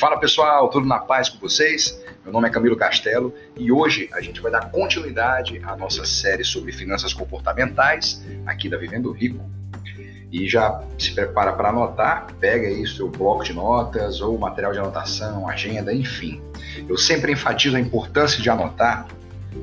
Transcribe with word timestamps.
Fala 0.00 0.18
pessoal, 0.18 0.70
tudo 0.70 0.86
na 0.86 0.98
paz 0.98 1.28
com 1.28 1.38
vocês? 1.38 2.02
Meu 2.24 2.32
nome 2.32 2.48
é 2.48 2.50
Camilo 2.50 2.74
Castelo 2.74 3.34
e 3.54 3.70
hoje 3.70 4.08
a 4.14 4.22
gente 4.22 4.40
vai 4.40 4.50
dar 4.50 4.70
continuidade 4.70 5.60
à 5.62 5.76
nossa 5.76 6.06
série 6.06 6.42
sobre 6.42 6.72
finanças 6.72 7.12
comportamentais 7.12 8.24
aqui 8.46 8.66
da 8.66 8.78
Vivendo 8.78 9.12
Rico. 9.12 9.44
E 10.32 10.48
já 10.48 10.82
se 10.98 11.14
prepara 11.14 11.52
para 11.52 11.68
anotar, 11.68 12.32
pega 12.40 12.66
aí 12.66 12.86
seu 12.86 13.10
bloco 13.10 13.44
de 13.44 13.52
notas 13.52 14.22
ou 14.22 14.38
material 14.38 14.72
de 14.72 14.78
anotação, 14.78 15.46
agenda, 15.46 15.92
enfim. 15.92 16.40
Eu 16.88 16.96
sempre 16.96 17.32
enfatizo 17.32 17.76
a 17.76 17.80
importância 17.80 18.40
de 18.40 18.48
anotar 18.48 19.06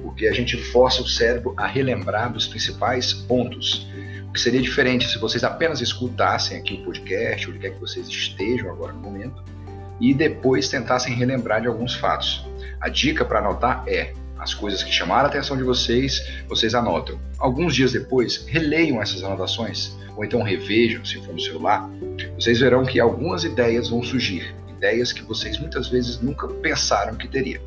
porque 0.04 0.28
a 0.28 0.34
gente 0.34 0.56
força 0.66 1.02
o 1.02 1.08
cérebro 1.08 1.56
a 1.58 1.66
relembrar 1.66 2.32
dos 2.32 2.46
principais 2.46 3.12
pontos. 3.12 3.88
O 4.30 4.34
que 4.34 4.40
seria 4.40 4.62
diferente 4.62 5.10
se 5.10 5.18
vocês 5.18 5.44
apenas 5.44 5.82
escutassem 5.82 6.60
aqui 6.60 6.76
o 6.76 6.86
podcast, 6.86 7.50
onde 7.50 7.58
quer 7.58 7.72
que 7.72 7.80
vocês 7.80 8.08
estejam 8.08 8.70
agora 8.70 8.94
no 8.94 9.00
momento, 9.00 9.57
e 10.00 10.14
depois 10.14 10.70
tentassem 10.70 11.14
relembrar 11.14 11.62
de 11.62 11.68
alguns 11.68 11.96
fatos. 11.96 12.46
A 12.80 12.90
dica 12.90 13.26
para 13.26 13.40
anotar 13.40 13.84
é: 13.88 14.14
as 14.38 14.54
coisas 14.54 14.84
que 14.84 14.92
chamaram 14.92 15.26
a 15.26 15.28
atenção 15.28 15.58
de 15.58 15.64
vocês, 15.64 16.44
vocês 16.48 16.76
anotam. 16.76 17.20
Alguns 17.38 17.76
dias 17.76 17.92
depois, 17.92 18.46
releiam 18.48 19.02
essas 19.02 19.24
anotações, 19.24 19.98
ou 20.16 20.24
então 20.24 20.42
revejam, 20.42 21.04
se 21.04 21.20
for 21.24 21.34
no 21.34 21.42
celular. 21.42 21.90
Vocês 22.36 22.60
verão 22.60 22.86
que 22.86 23.00
algumas 23.00 23.44
ideias 23.44 23.90
vão 23.90 24.04
surgir, 24.04 24.54
ideias 24.70 25.12
que 25.12 25.24
vocês 25.24 25.58
muitas 25.58 25.88
vezes 25.88 26.22
nunca 26.22 26.48
pensaram 26.48 27.16
que 27.16 27.28
teriam. 27.28 27.62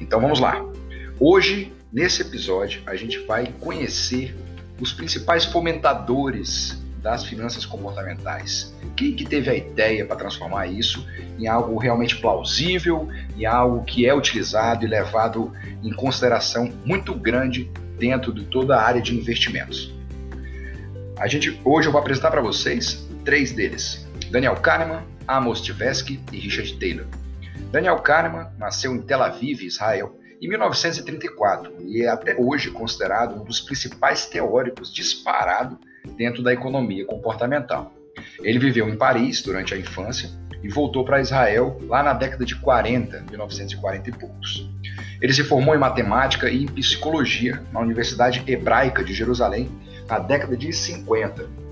Então 0.00 0.20
vamos 0.20 0.40
lá. 0.40 0.64
Hoje, 1.18 1.72
nesse 1.92 2.22
episódio, 2.22 2.82
a 2.86 2.94
gente 2.94 3.18
vai 3.20 3.46
conhecer 3.60 4.36
os 4.80 4.92
principais 4.92 5.44
fomentadores 5.44 6.78
das 7.06 7.24
finanças 7.24 7.64
comportamentais. 7.64 8.74
Quem 8.96 9.14
que 9.14 9.24
teve 9.24 9.48
a 9.48 9.54
ideia 9.54 10.04
para 10.04 10.16
transformar 10.16 10.66
isso 10.66 11.06
em 11.38 11.46
algo 11.46 11.78
realmente 11.78 12.16
plausível, 12.16 13.08
em 13.36 13.46
algo 13.46 13.84
que 13.84 14.08
é 14.08 14.12
utilizado 14.12 14.84
e 14.84 14.88
levado 14.88 15.52
em 15.84 15.92
consideração 15.92 16.68
muito 16.84 17.14
grande 17.14 17.70
dentro 17.96 18.32
de 18.32 18.42
toda 18.46 18.74
a 18.74 18.82
área 18.82 19.00
de 19.00 19.16
investimentos? 19.16 19.94
A 21.16 21.28
gente 21.28 21.60
hoje 21.64 21.86
eu 21.86 21.92
vou 21.92 22.00
apresentar 22.00 22.32
para 22.32 22.40
vocês 22.40 23.08
três 23.24 23.52
deles: 23.52 24.04
Daniel 24.28 24.56
Kahneman, 24.56 25.04
Amos 25.28 25.60
Tversky 25.60 26.20
e 26.32 26.40
Richard 26.40 26.76
Taylor. 26.76 27.06
Daniel 27.70 27.98
Kahneman 27.98 28.48
nasceu 28.58 28.92
em 28.92 29.00
Tel 29.00 29.22
Aviv, 29.22 29.62
Israel, 29.62 30.18
em 30.42 30.48
1934 30.48 31.72
e 31.86 32.02
é 32.02 32.08
até 32.08 32.34
hoje 32.36 32.72
considerado 32.72 33.40
um 33.40 33.44
dos 33.44 33.60
principais 33.60 34.26
teóricos 34.26 34.92
disparado 34.92 35.78
dentro 36.16 36.42
da 36.42 36.52
economia 36.52 37.04
comportamental. 37.04 37.92
Ele 38.42 38.58
viveu 38.58 38.88
em 38.88 38.96
Paris 38.96 39.42
durante 39.42 39.74
a 39.74 39.78
infância 39.78 40.30
e 40.62 40.68
voltou 40.68 41.04
para 41.04 41.20
Israel 41.20 41.80
lá 41.86 42.02
na 42.02 42.12
década 42.12 42.44
de 42.44 42.56
40, 42.56 43.24
1940 43.30 44.10
e 44.10 44.12
poucos. 44.12 44.70
Ele 45.20 45.32
se 45.32 45.44
formou 45.44 45.74
em 45.74 45.78
matemática 45.78 46.48
e 46.48 46.64
em 46.64 46.66
psicologia 46.66 47.62
na 47.72 47.80
Universidade 47.80 48.42
Hebraica 48.46 49.02
de 49.02 49.14
Jerusalém 49.14 49.70
na 50.08 50.18
década 50.18 50.56
de 50.56 50.72
50. 50.72 51.66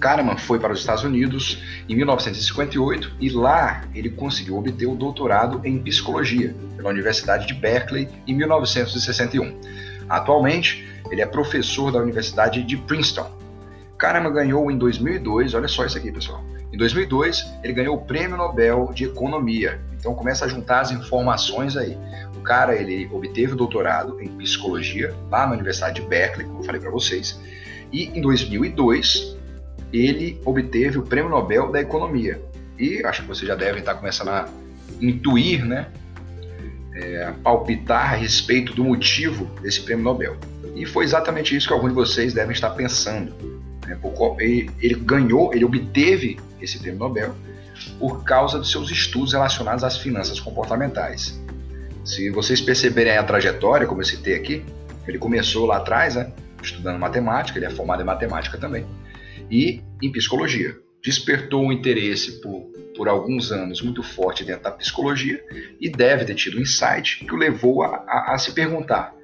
Kahneman 0.00 0.36
foi 0.36 0.58
para 0.58 0.72
os 0.72 0.80
Estados 0.80 1.02
Unidos 1.02 1.62
em 1.88 1.96
1958 1.96 3.16
e 3.20 3.30
lá 3.30 3.84
ele 3.94 4.10
conseguiu 4.10 4.58
obter 4.58 4.86
o 4.86 4.94
doutorado 4.94 5.60
em 5.64 5.78
psicologia 5.78 6.54
pela 6.76 6.90
Universidade 6.90 7.46
de 7.46 7.54
Berkeley 7.54 8.08
em 8.26 8.34
1961. 8.34 9.58
Atualmente, 10.08 10.86
ele 11.10 11.22
é 11.22 11.26
professor 11.26 11.90
da 11.90 11.98
Universidade 11.98 12.62
de 12.62 12.76
Princeton 12.76 13.43
Kahneman 14.04 14.34
ganhou 14.34 14.70
em 14.70 14.76
2002, 14.76 15.54
olha 15.54 15.66
só 15.66 15.86
isso 15.86 15.96
aqui, 15.96 16.12
pessoal. 16.12 16.44
Em 16.70 16.76
2002, 16.76 17.54
ele 17.62 17.72
ganhou 17.72 17.96
o 17.96 18.00
Prêmio 18.02 18.36
Nobel 18.36 18.90
de 18.94 19.04
Economia. 19.04 19.80
Então 19.98 20.14
começa 20.14 20.44
a 20.44 20.48
juntar 20.48 20.80
as 20.80 20.90
informações 20.90 21.74
aí. 21.74 21.96
O 22.36 22.40
cara, 22.40 22.76
ele 22.76 23.08
obteve 23.10 23.54
o 23.54 23.56
doutorado 23.56 24.20
em 24.20 24.28
psicologia 24.28 25.14
lá 25.30 25.46
na 25.46 25.54
Universidade 25.54 26.02
de 26.02 26.06
Berkeley, 26.06 26.46
como 26.46 26.60
eu 26.60 26.64
falei 26.64 26.82
para 26.82 26.90
vocês. 26.90 27.40
E 27.90 28.10
em 28.14 28.20
2002, 28.20 29.38
ele 29.90 30.38
obteve 30.44 30.98
o 30.98 31.02
Prêmio 31.02 31.30
Nobel 31.30 31.72
da 31.72 31.80
Economia. 31.80 32.42
E 32.78 33.02
acho 33.06 33.22
que 33.22 33.28
vocês 33.28 33.48
já 33.48 33.54
devem 33.54 33.80
estar 33.80 33.94
começando 33.94 34.28
a 34.28 34.46
intuir, 35.00 35.64
né? 35.64 35.86
É, 36.94 37.32
palpitar 37.42 38.12
a 38.12 38.16
respeito 38.16 38.74
do 38.74 38.84
motivo 38.84 39.46
desse 39.62 39.80
prêmio 39.80 40.04
Nobel. 40.04 40.36
E 40.76 40.84
foi 40.84 41.04
exatamente 41.04 41.56
isso 41.56 41.66
que 41.66 41.72
alguns 41.72 41.88
de 41.88 41.94
vocês 41.94 42.34
devem 42.34 42.52
estar 42.52 42.70
pensando. 42.70 43.63
Né? 43.86 43.98
Ele, 44.38 44.70
ele 44.80 44.94
ganhou, 44.94 45.52
ele 45.54 45.64
obteve 45.64 46.38
esse 46.60 46.78
prêmio 46.78 46.98
Nobel 46.98 47.34
por 47.98 48.24
causa 48.24 48.58
dos 48.58 48.70
seus 48.70 48.90
estudos 48.90 49.32
relacionados 49.32 49.84
às 49.84 49.98
finanças 49.98 50.40
comportamentais. 50.40 51.40
Se 52.04 52.30
vocês 52.30 52.60
perceberem 52.60 53.16
a 53.16 53.22
trajetória, 53.22 53.86
como 53.86 54.00
eu 54.00 54.04
citei 54.04 54.34
aqui, 54.34 54.64
ele 55.06 55.18
começou 55.18 55.66
lá 55.66 55.78
atrás, 55.78 56.14
né, 56.14 56.32
estudando 56.62 56.98
matemática, 56.98 57.58
ele 57.58 57.66
é 57.66 57.70
formado 57.70 58.02
em 58.02 58.04
matemática 58.04 58.58
também, 58.58 58.86
e 59.50 59.82
em 60.02 60.12
psicologia. 60.12 60.76
Despertou 61.02 61.62
um 61.62 61.72
interesse 61.72 62.40
por, 62.40 62.62
por 62.96 63.08
alguns 63.08 63.52
anos 63.52 63.82
muito 63.82 64.02
forte 64.02 64.44
dentro 64.44 64.62
da 64.62 64.70
psicologia 64.70 65.42
e 65.78 65.90
deve 65.90 66.24
ter 66.24 66.34
tido 66.34 66.58
um 66.58 66.62
insight 66.62 67.24
que 67.24 67.34
o 67.34 67.36
levou 67.36 67.82
a, 67.82 68.02
a, 68.06 68.34
a 68.34 68.38
se 68.38 68.52
perguntar: 68.52 69.14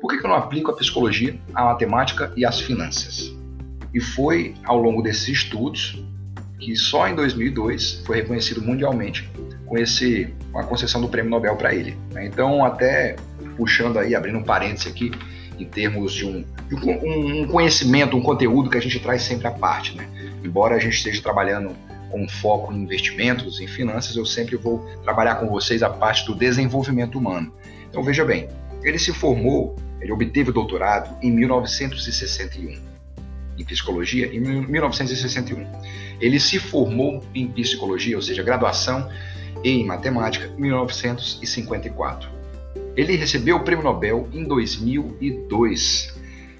por 0.00 0.10
que, 0.10 0.18
que 0.18 0.24
eu 0.24 0.30
não 0.30 0.36
aplico 0.36 0.70
a 0.70 0.76
psicologia, 0.76 1.36
a 1.52 1.64
matemática 1.64 2.32
e 2.36 2.44
as 2.44 2.60
finanças? 2.60 3.35
E 3.96 4.00
foi 4.00 4.54
ao 4.62 4.76
longo 4.76 5.00
desses 5.00 5.26
estudos 5.26 6.04
que 6.60 6.76
só 6.76 7.08
em 7.08 7.14
2002 7.14 8.02
foi 8.04 8.16
reconhecido 8.16 8.60
mundialmente 8.60 9.26
com 9.64 9.78
esse 9.78 10.34
com 10.52 10.58
a 10.58 10.64
concessão 10.64 11.00
do 11.00 11.08
prêmio 11.08 11.30
Nobel 11.30 11.56
para 11.56 11.74
ele. 11.74 11.96
Né? 12.12 12.26
Então, 12.26 12.62
até 12.62 13.16
puxando 13.56 13.98
aí, 13.98 14.14
abrindo 14.14 14.36
um 14.36 14.42
parênteses 14.42 14.86
aqui, 14.86 15.10
em 15.58 15.64
termos 15.64 16.12
de 16.12 16.26
um, 16.26 16.44
de 16.68 16.74
um, 16.74 17.48
conhecimento, 17.48 18.14
um 18.18 18.20
conteúdo 18.20 18.68
que 18.68 18.76
a 18.76 18.82
gente 18.82 19.00
traz 19.00 19.22
sempre 19.22 19.46
à 19.46 19.50
parte. 19.50 19.96
Né? 19.96 20.06
Embora 20.44 20.76
a 20.76 20.78
gente 20.78 20.98
esteja 20.98 21.22
trabalhando 21.22 21.74
com 22.10 22.28
foco 22.28 22.74
em 22.74 22.82
investimentos, 22.82 23.60
em 23.62 23.66
finanças, 23.66 24.14
eu 24.14 24.26
sempre 24.26 24.56
vou 24.56 24.80
trabalhar 25.04 25.36
com 25.36 25.48
vocês 25.48 25.82
a 25.82 25.88
parte 25.88 26.26
do 26.26 26.34
desenvolvimento 26.34 27.18
humano. 27.18 27.50
Então 27.88 28.02
veja 28.02 28.26
bem, 28.26 28.46
ele 28.82 28.98
se 28.98 29.14
formou, 29.14 29.74
ele 30.02 30.12
obteve 30.12 30.50
o 30.50 30.52
doutorado 30.52 31.16
em 31.22 31.30
1961 31.30 32.95
em 33.58 33.64
psicologia 33.64 34.26
em 34.26 34.40
1961. 34.40 35.66
Ele 36.20 36.40
se 36.40 36.58
formou 36.58 37.24
em 37.34 37.46
psicologia, 37.48 38.16
ou 38.16 38.22
seja, 38.22 38.42
graduação 38.42 39.10
em 39.64 39.84
matemática, 39.84 40.50
em 40.56 40.62
1954. 40.62 42.28
Ele 42.96 43.16
recebeu 43.16 43.56
o 43.56 43.60
prêmio 43.60 43.84
Nobel 43.84 44.28
em 44.32 44.44
2002. 44.44 46.14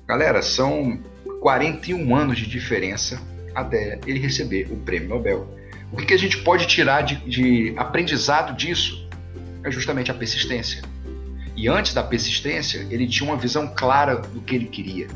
Galera, 0.06 0.42
são 0.42 1.00
41 1.40 2.14
anos 2.14 2.38
de 2.38 2.46
diferença 2.46 3.20
até 3.54 3.98
ele 4.06 4.18
receber 4.18 4.68
o 4.70 4.76
prêmio 4.76 5.08
Nobel. 5.08 5.48
O 5.90 5.96
que, 5.96 6.12
a 6.12 6.18
gente 6.18 6.38
pode 6.38 6.66
tirar 6.66 7.02
de, 7.02 7.16
de 7.28 7.74
aprendizado 7.76 8.54
disso? 8.56 9.08
É 9.64 9.70
justamente 9.70 10.10
a 10.10 10.14
persistência. 10.14 10.82
E 11.56 11.68
antes 11.68 11.94
da 11.94 12.02
persistência, 12.02 12.86
ele 12.90 13.06
tinha 13.06 13.28
uma 13.30 13.36
visão 13.36 13.66
clara 13.68 14.16
do 14.16 14.42
que 14.42 14.54
ele 14.54 14.66
queria. 14.66 15.06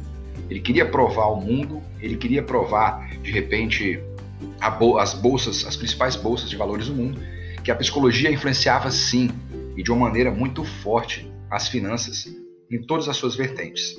Ele 0.51 0.61
queria 0.61 0.85
provar 0.85 1.25
ao 1.25 1.41
mundo, 1.41 1.81
ele 2.01 2.17
queria 2.17 2.43
provar, 2.43 3.09
de 3.23 3.31
repente, 3.31 4.01
bo 4.79 4.99
as 4.99 5.15
bolsas, 5.15 5.65
as 5.65 5.77
principais 5.77 6.17
bolsas 6.17 6.51
de 6.51 6.57
valores 6.57 6.89
do 6.89 6.95
mundo, 6.95 7.21
que 7.63 7.71
a 7.71 7.77
psicologia 7.77 8.31
influenciava 8.31 8.91
sim, 8.91 9.31
e 9.77 9.83
de 9.83 9.93
uma 9.93 10.09
maneira 10.09 10.31
muito 10.31 10.65
forte, 10.65 11.31
as 11.49 11.69
finanças 11.69 12.27
em 12.71 12.83
todas 12.83 13.09
as 13.09 13.17
suas 13.17 13.37
vertentes. 13.37 13.97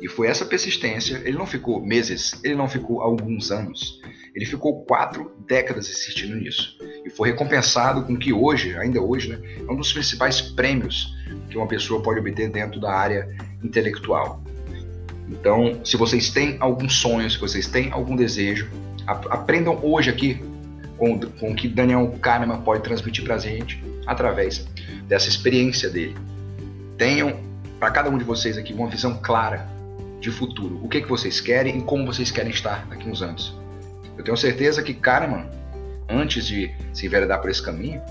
E 0.00 0.08
foi 0.08 0.28
essa 0.28 0.46
persistência, 0.46 1.20
ele 1.24 1.36
não 1.36 1.46
ficou 1.46 1.84
meses, 1.84 2.40
ele 2.42 2.54
não 2.54 2.68
ficou 2.68 3.02
alguns 3.02 3.50
anos, 3.50 4.00
ele 4.34 4.46
ficou 4.46 4.84
quatro 4.84 5.32
décadas 5.46 5.88
insistindo 5.90 6.36
nisso. 6.36 6.78
E 7.04 7.10
foi 7.10 7.30
recompensado 7.30 8.04
com 8.04 8.16
que 8.16 8.32
hoje, 8.32 8.76
ainda 8.78 9.00
hoje, 9.00 9.28
né, 9.28 9.38
é 9.68 9.70
um 9.70 9.76
dos 9.76 9.92
principais 9.92 10.40
prêmios 10.40 11.14
que 11.50 11.56
uma 11.56 11.66
pessoa 11.66 12.02
pode 12.02 12.20
obter 12.20 12.48
dentro 12.48 12.80
da 12.80 12.92
área 12.92 13.28
intelectual. 13.62 14.42
Então, 15.30 15.80
se 15.84 15.96
vocês 15.96 16.30
têm 16.30 16.56
algum 16.58 16.88
sonho, 16.88 17.30
se 17.30 17.38
vocês 17.38 17.68
têm 17.68 17.90
algum 17.92 18.16
desejo, 18.16 18.68
aprendam 19.06 19.78
hoje 19.82 20.10
aqui 20.10 20.42
com, 20.98 21.18
com 21.18 21.52
o 21.52 21.54
que 21.54 21.68
Daniel 21.68 22.14
Kahneman 22.20 22.60
pode 22.62 22.82
transmitir 22.82 23.24
para 23.24 23.36
a 23.36 23.38
gente 23.38 23.82
através 24.06 24.66
dessa 25.06 25.28
experiência 25.28 25.88
dele. 25.88 26.16
Tenham 26.98 27.40
para 27.78 27.90
cada 27.90 28.10
um 28.10 28.18
de 28.18 28.24
vocês 28.24 28.58
aqui 28.58 28.72
uma 28.72 28.88
visão 28.88 29.18
clara 29.22 29.66
de 30.20 30.30
futuro. 30.30 30.78
O 30.82 30.88
que, 30.88 31.00
que 31.00 31.08
vocês 31.08 31.40
querem 31.40 31.78
e 31.78 31.82
como 31.82 32.04
vocês 32.04 32.30
querem 32.30 32.50
estar 32.50 32.86
daqui 32.88 33.08
uns 33.08 33.22
anos. 33.22 33.56
Eu 34.18 34.24
tenho 34.24 34.36
certeza 34.36 34.82
que 34.82 34.92
Kahneman, 34.92 35.48
antes 36.08 36.44
de 36.44 36.70
se 36.92 37.06
enveredar 37.06 37.40
por 37.40 37.48
esse 37.48 37.62
caminho, 37.62 38.02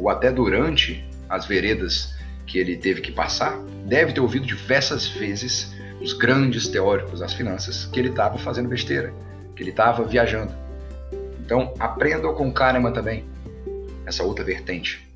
ou 0.00 0.08
até 0.08 0.32
durante 0.32 1.08
as 1.28 1.46
veredas 1.46 2.14
que 2.46 2.58
ele 2.58 2.76
teve 2.76 3.00
que 3.00 3.12
passar, 3.12 3.56
deve 3.86 4.12
ter 4.12 4.20
ouvido 4.20 4.46
diversas 4.46 5.06
vezes 5.06 5.72
os 6.04 6.12
grandes 6.12 6.68
teóricos 6.68 7.20
das 7.20 7.32
finanças 7.32 7.86
que 7.86 7.98
ele 7.98 8.10
estava 8.10 8.36
fazendo 8.36 8.68
besteira, 8.68 9.12
que 9.56 9.62
ele 9.62 9.70
estava 9.70 10.04
viajando. 10.04 10.52
Então, 11.40 11.72
aprendam 11.78 12.34
com 12.34 12.52
Kahneman 12.52 12.92
também. 12.92 13.24
essa 14.04 14.22
outra 14.22 14.44
vertente. 14.44 15.10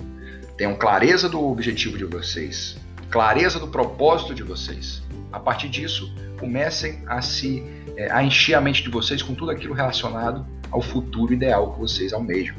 Tenham 0.56 0.74
clareza 0.74 1.28
do 1.28 1.44
objetivo 1.44 1.98
de 1.98 2.06
vocês, 2.06 2.78
clareza 3.10 3.58
do 3.58 3.68
propósito 3.68 4.34
de 4.34 4.42
vocês. 4.42 5.02
A 5.30 5.38
partir 5.38 5.68
disso, 5.68 6.10
comecem 6.40 7.02
a 7.06 7.20
se 7.20 7.62
é, 7.94 8.10
a 8.10 8.22
encher 8.22 8.54
a 8.54 8.60
mente 8.60 8.82
de 8.82 8.88
vocês 8.88 9.20
com 9.22 9.34
tudo 9.34 9.50
aquilo 9.50 9.74
relacionado 9.74 10.46
ao 10.70 10.80
futuro 10.80 11.34
ideal 11.34 11.74
que 11.74 11.80
vocês 11.80 12.14
almejam. 12.14 12.56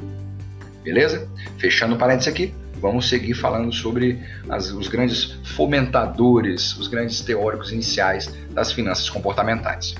Beleza? 0.84 1.28
Fechando 1.58 1.96
o 1.96 1.98
parênteses 1.98 2.28
aqui, 2.28 2.54
vamos 2.80 3.08
seguir 3.08 3.34
falando 3.34 3.72
sobre 3.72 4.18
as, 4.48 4.70
os 4.70 4.88
grandes 4.88 5.38
fomentadores, 5.44 6.76
os 6.76 6.88
grandes 6.88 7.20
teóricos 7.20 7.72
iniciais 7.72 8.26
das 8.50 8.72
finanças 8.72 9.08
comportamentais. 9.08 9.94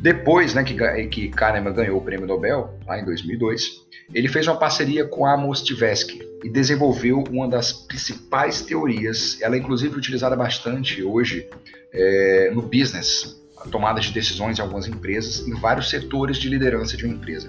Depois 0.00 0.54
né, 0.54 0.64
que, 0.64 0.74
que 1.08 1.28
Kahneman 1.28 1.74
ganhou 1.74 1.98
o 1.98 2.00
prêmio 2.00 2.26
Nobel, 2.26 2.78
lá 2.86 2.98
em 2.98 3.04
2002, 3.04 3.82
ele 4.14 4.28
fez 4.28 4.48
uma 4.48 4.56
parceria 4.56 5.04
com 5.04 5.26
Amos 5.26 5.62
Tversky 5.62 6.20
e 6.42 6.48
desenvolveu 6.48 7.22
uma 7.30 7.46
das 7.46 7.72
principais 7.72 8.62
teorias, 8.62 9.38
ela 9.42 9.56
é 9.56 9.58
inclusive 9.58 9.94
utilizada 9.94 10.34
bastante 10.34 11.02
hoje 11.02 11.46
é, 11.92 12.50
no 12.54 12.62
business, 12.62 13.38
a 13.58 13.68
tomada 13.68 14.00
de 14.00 14.10
decisões 14.10 14.58
em 14.58 14.62
algumas 14.62 14.86
empresas, 14.86 15.46
em 15.46 15.54
vários 15.60 15.90
setores 15.90 16.38
de 16.38 16.48
liderança 16.48 16.96
de 16.96 17.04
uma 17.04 17.14
empresa. 17.14 17.48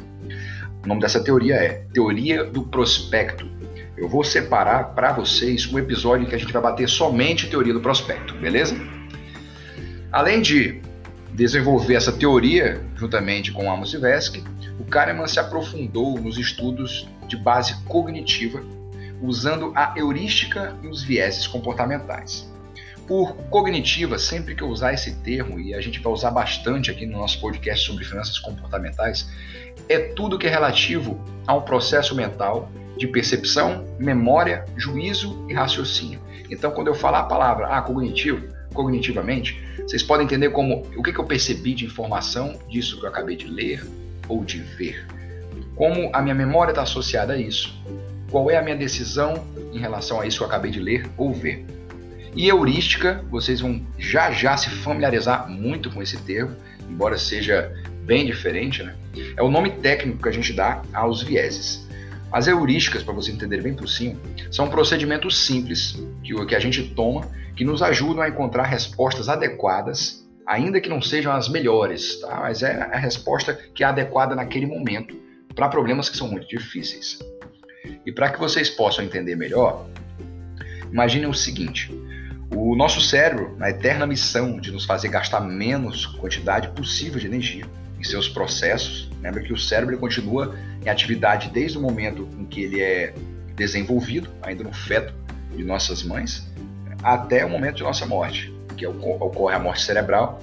O 0.84 0.88
nome 0.88 1.00
dessa 1.00 1.24
teoria 1.24 1.56
é 1.56 1.86
Teoria 1.94 2.44
do 2.44 2.64
Prospecto. 2.64 3.48
Eu 4.02 4.10
vou 4.10 4.24
separar 4.24 4.96
para 4.96 5.14
vocês 5.14 5.72
um 5.72 5.78
episódio 5.78 6.26
em 6.26 6.28
que 6.28 6.34
a 6.34 6.38
gente 6.40 6.52
vai 6.52 6.60
bater 6.60 6.90
somente 6.90 7.48
teoria 7.48 7.72
do 7.72 7.80
prospecto, 7.80 8.34
beleza? 8.34 8.76
Além 10.12 10.42
de 10.42 10.82
desenvolver 11.32 11.94
essa 11.94 12.12
teoria 12.12 12.84
juntamente 12.96 13.52
com 13.52 13.72
Amos 13.72 13.92
Tversky, 13.92 14.44
o 14.80 14.86
Kahneman 14.86 15.28
se 15.28 15.40
aprofundou 15.40 16.20
nos 16.20 16.40
estudos 16.40 17.08
de 17.28 17.38
base 17.38 17.76
cognitiva, 17.84 18.64
usando 19.22 19.72
a 19.76 19.94
heurística 19.96 20.76
e 20.82 20.88
os 20.88 21.04
vieses 21.04 21.46
comportamentais. 21.46 22.52
Por 23.08 23.36
cognitiva, 23.52 24.18
sempre 24.18 24.56
que 24.56 24.64
eu 24.64 24.70
usar 24.70 24.94
esse 24.94 25.18
termo, 25.18 25.60
e 25.60 25.76
a 25.76 25.82
gente 25.82 26.00
vai 26.00 26.12
usar 26.12 26.32
bastante 26.32 26.90
aqui 26.90 27.06
no 27.06 27.20
nosso 27.20 27.40
podcast 27.40 27.86
sobre 27.86 28.04
finanças 28.04 28.40
comportamentais, 28.40 29.30
é 29.88 30.00
tudo 30.00 30.40
que 30.40 30.48
é 30.48 30.50
relativo 30.50 31.24
a 31.46 31.54
um 31.54 31.62
processo 31.62 32.16
mental 32.16 32.68
de 32.98 33.08
percepção, 33.08 33.86
memória, 34.00 34.66
juízo 34.78 35.46
e 35.50 35.54
raciocínio. 35.54 36.20
Então, 36.50 36.72
quando 36.72 36.88
eu 36.88 36.96
falar 36.96 37.22
a 37.22 37.24
palavra 37.24 37.68
ah, 37.68 37.82
cognitivo, 37.82 38.46
cognitivamente, 38.74 39.62
vocês 39.82 40.04
podem 40.04 40.26
entender 40.26 40.50
como 40.50 40.86
o 40.96 41.04
que, 41.04 41.18
eu 41.18 41.24
percebi 41.24 41.74
de 41.74 41.86
informação 41.86 42.60
disso 42.70 43.00
que 43.00 43.06
eu 43.06 43.10
acabei 43.10 43.36
de 43.36 43.48
ler 43.48 43.86
ou 44.28 44.44
de 44.44 44.60
ver. 44.60 45.06
Como 45.76 46.10
a 46.14 46.22
minha 46.22 46.36
memória 46.36 46.72
está 46.72 46.84
associada 46.84 47.34
a 47.34 47.38
isso. 47.38 47.74
Qual 48.30 48.50
é 48.50 48.58
a 48.58 48.62
minha 48.62 48.76
decisão 48.76 49.46
em 49.74 49.80
relação 49.80 50.20
a 50.20 50.28
isso 50.28 50.38
que 50.38 50.44
eu 50.44 50.48
acabei 50.48 50.72
de 50.72 50.80
ler 50.80 51.10
ou 51.18 51.34
ver. 51.34 51.66
E 52.36 52.48
heurística, 52.48 53.24
vocês 53.30 53.60
vão 53.60 53.82
já 53.98 54.32
já 54.32 54.56
se 54.56 54.70
familiarizar 54.70 55.50
muito 55.50 55.90
com 55.90 56.02
esse 56.02 56.18
termo, 56.18 56.56
embora 56.90 57.18
seja 57.18 57.74
bem 58.06 58.26
diferente, 58.26 58.84
né? 58.84 58.96
É 59.36 59.44
o 59.44 59.50
nome 59.50 59.72
técnico 59.72 60.22
que 60.24 60.30
a 60.30 60.32
gente 60.32 60.54
dá 60.54 60.82
aos 60.94 61.22
vieses. 61.22 61.88
As 62.32 62.48
heurísticas, 62.48 63.04
para 63.04 63.14
você 63.14 63.32
entender 63.32 63.62
bem 63.62 63.74
por 63.74 63.90
cima, 63.90 64.18
são 64.50 64.70
procedimentos 64.70 65.38
simples 65.46 66.02
que, 66.24 66.34
que 66.46 66.56
a 66.56 66.60
gente 66.60 66.82
toma 66.96 67.28
que 67.56 67.66
nos 67.66 67.82
ajudam 67.82 68.24
a 68.24 68.30
encontrar 68.30 68.64
respostas 68.64 69.28
adequadas, 69.28 70.26
ainda 70.48 70.80
que 70.80 70.88
não 70.88 71.02
sejam 71.02 71.34
as 71.34 71.50
melhores, 71.50 72.22
tá? 72.22 72.40
mas 72.40 72.64
é 72.64 72.84
a 72.84 72.98
resposta 72.98 73.54
que 73.76 73.84
é 73.84 73.88
adequada 73.88 74.34
naquele 74.34 74.66
momento 74.66 75.20
para 75.54 75.68
problemas 75.68 76.08
que 76.08 76.16
são 76.16 76.30
muito 76.30 76.48
difíceis. 76.48 77.20
E 78.06 78.12
para 78.14 78.30
que 78.30 78.40
vocês 78.40 78.70
possam 78.70 79.04
entender 79.04 79.36
melhor, 79.36 79.86
imaginem 80.90 81.28
o 81.28 81.34
seguinte: 81.34 81.92
o 82.56 82.76
nosso 82.78 83.02
cérebro, 83.02 83.58
na 83.58 83.70
eterna 83.70 84.08
missão 84.08 84.58
de 84.58 84.72
nos 84.72 84.86
fazer 84.86 85.10
gastar 85.10 85.42
menos 85.42 86.06
quantidade 86.06 86.70
possível 86.70 87.20
de 87.20 87.28
energia 87.28 87.66
em 88.00 88.04
seus 88.04 88.30
processos, 88.30 89.11
lembra 89.22 89.42
que 89.42 89.54
o 89.54 89.58
cérebro 89.58 89.98
continua 89.98 90.56
em 90.84 90.90
atividade 90.90 91.50
desde 91.50 91.78
o 91.78 91.82
momento 91.82 92.28
em 92.38 92.46
que 92.46 92.64
ele 92.64 92.82
é 92.82 93.14
desenvolvido, 93.56 94.30
ainda 94.42 94.64
no 94.64 94.74
feto 94.74 95.14
de 95.56 95.64
nossas 95.64 96.04
mães, 96.04 96.48
até 97.04 97.46
o 97.46 97.50
momento 97.50 97.76
de 97.78 97.84
nossa 97.84 98.06
morte, 98.06 98.54
que 98.76 98.86
ocorre 98.86 99.56
a 99.56 99.60
morte 99.60 99.84
cerebral, 99.84 100.42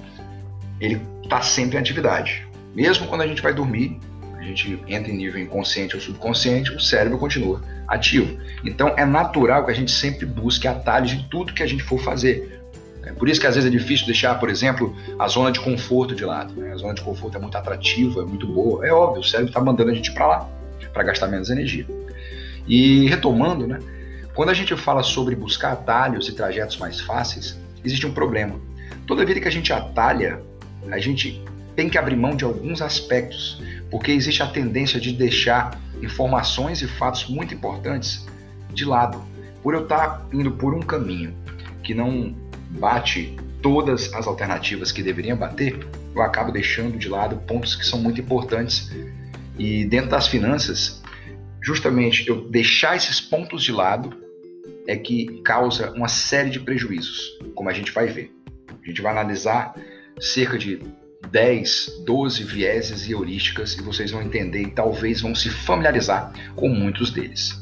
ele 0.79 1.01
está 1.23 1.41
sempre 1.41 1.77
em 1.77 1.79
atividade. 1.79 2.47
Mesmo 2.73 3.07
quando 3.07 3.21
a 3.21 3.27
gente 3.27 3.41
vai 3.41 3.53
dormir, 3.53 3.99
a 4.37 4.41
gente 4.43 4.81
entra 4.87 5.11
em 5.11 5.17
nível 5.17 5.41
inconsciente 5.41 5.95
ou 5.95 6.01
subconsciente, 6.01 6.71
o 6.71 6.79
cérebro 6.79 7.17
continua 7.17 7.61
ativo. 7.87 8.39
Então 8.63 8.93
é 8.97 9.05
natural 9.05 9.65
que 9.65 9.71
a 9.71 9.73
gente 9.73 9.91
sempre 9.91 10.25
busque 10.25 10.67
atalhos 10.67 11.11
em 11.11 11.23
tudo 11.29 11.53
que 11.53 11.63
a 11.63 11.67
gente 11.67 11.83
for 11.83 11.99
fazer. 11.99 12.58
É 13.09 13.13
por 13.13 13.27
isso 13.27 13.41
que 13.41 13.47
às 13.47 13.55
vezes 13.55 13.67
é 13.67 13.71
difícil 13.75 14.05
deixar, 14.05 14.35
por 14.39 14.49
exemplo, 14.49 14.95
a 15.17 15.27
zona 15.27 15.51
de 15.51 15.59
conforto 15.59 16.13
de 16.13 16.23
lado. 16.23 16.53
Né? 16.53 16.71
A 16.71 16.75
zona 16.75 16.93
de 16.93 17.01
conforto 17.01 17.37
é 17.37 17.41
muito 17.41 17.57
atrativa, 17.57 18.21
é 18.21 18.23
muito 18.23 18.45
boa. 18.45 18.85
É 18.85 18.93
óbvio, 18.93 19.21
o 19.21 19.23
cérebro 19.23 19.49
está 19.49 19.59
mandando 19.59 19.89
a 19.89 19.93
gente 19.95 20.11
para 20.11 20.27
lá, 20.27 20.49
para 20.93 21.03
gastar 21.03 21.27
menos 21.27 21.49
energia. 21.49 21.87
E 22.67 23.07
retomando, 23.07 23.65
né? 23.65 23.79
quando 24.35 24.49
a 24.49 24.53
gente 24.53 24.75
fala 24.77 25.01
sobre 25.01 25.35
buscar 25.35 25.71
atalhos 25.71 26.27
e 26.27 26.33
trajetos 26.33 26.77
mais 26.77 26.99
fáceis, 27.01 27.59
existe 27.83 28.05
um 28.05 28.13
problema. 28.13 28.61
Toda 29.07 29.25
vida 29.25 29.39
que 29.39 29.47
a 29.47 29.51
gente 29.51 29.73
atalha, 29.73 30.39
a 30.91 30.99
gente 30.99 31.43
tem 31.75 31.89
que 31.89 31.97
abrir 31.97 32.15
mão 32.15 32.35
de 32.35 32.43
alguns 32.43 32.79
aspectos, 32.79 33.59
porque 33.89 34.11
existe 34.11 34.43
a 34.43 34.47
tendência 34.47 34.99
de 34.99 35.13
deixar 35.13 35.79
informações 35.99 36.83
e 36.83 36.87
fatos 36.87 37.27
muito 37.27 37.55
importantes 37.55 38.27
de 38.71 38.85
lado. 38.85 39.19
Por 39.63 39.73
eu 39.73 39.83
estar 39.83 40.27
indo 40.31 40.51
por 40.51 40.75
um 40.75 40.79
caminho 40.79 41.33
que 41.83 41.95
não 41.95 42.35
bate 42.69 43.35
todas 43.61 44.13
as 44.13 44.27
alternativas 44.27 44.91
que 44.91 45.03
deveriam 45.03 45.37
bater, 45.37 45.77
eu 46.15 46.21
acabo 46.21 46.51
deixando 46.51 46.97
de 46.97 47.09
lado 47.09 47.37
pontos 47.47 47.75
que 47.75 47.85
são 47.85 47.99
muito 47.99 48.21
importantes. 48.21 48.91
E 49.57 49.85
dentro 49.85 50.09
das 50.09 50.27
finanças, 50.27 51.01
justamente 51.61 52.27
eu 52.27 52.49
deixar 52.49 52.95
esses 52.95 53.19
pontos 53.19 53.63
de 53.63 53.71
lado 53.71 54.15
é 54.87 54.95
que 54.95 55.41
causa 55.43 55.91
uma 55.91 56.07
série 56.07 56.49
de 56.49 56.59
prejuízos, 56.59 57.37
como 57.53 57.69
a 57.69 57.73
gente 57.73 57.91
vai 57.91 58.07
ver. 58.07 58.33
A 58.81 58.87
gente 58.87 59.01
vai 59.01 59.11
analisar 59.11 59.75
cerca 60.19 60.57
de 60.57 60.81
10, 61.29 62.03
12 62.05 62.43
vieses 62.43 63.07
e 63.07 63.11
heurísticas 63.11 63.73
e 63.73 63.81
vocês 63.81 64.11
vão 64.11 64.21
entender 64.21 64.61
e 64.63 64.71
talvez 64.71 65.21
vão 65.21 65.35
se 65.35 65.49
familiarizar 65.49 66.31
com 66.55 66.69
muitos 66.69 67.11
deles. 67.11 67.59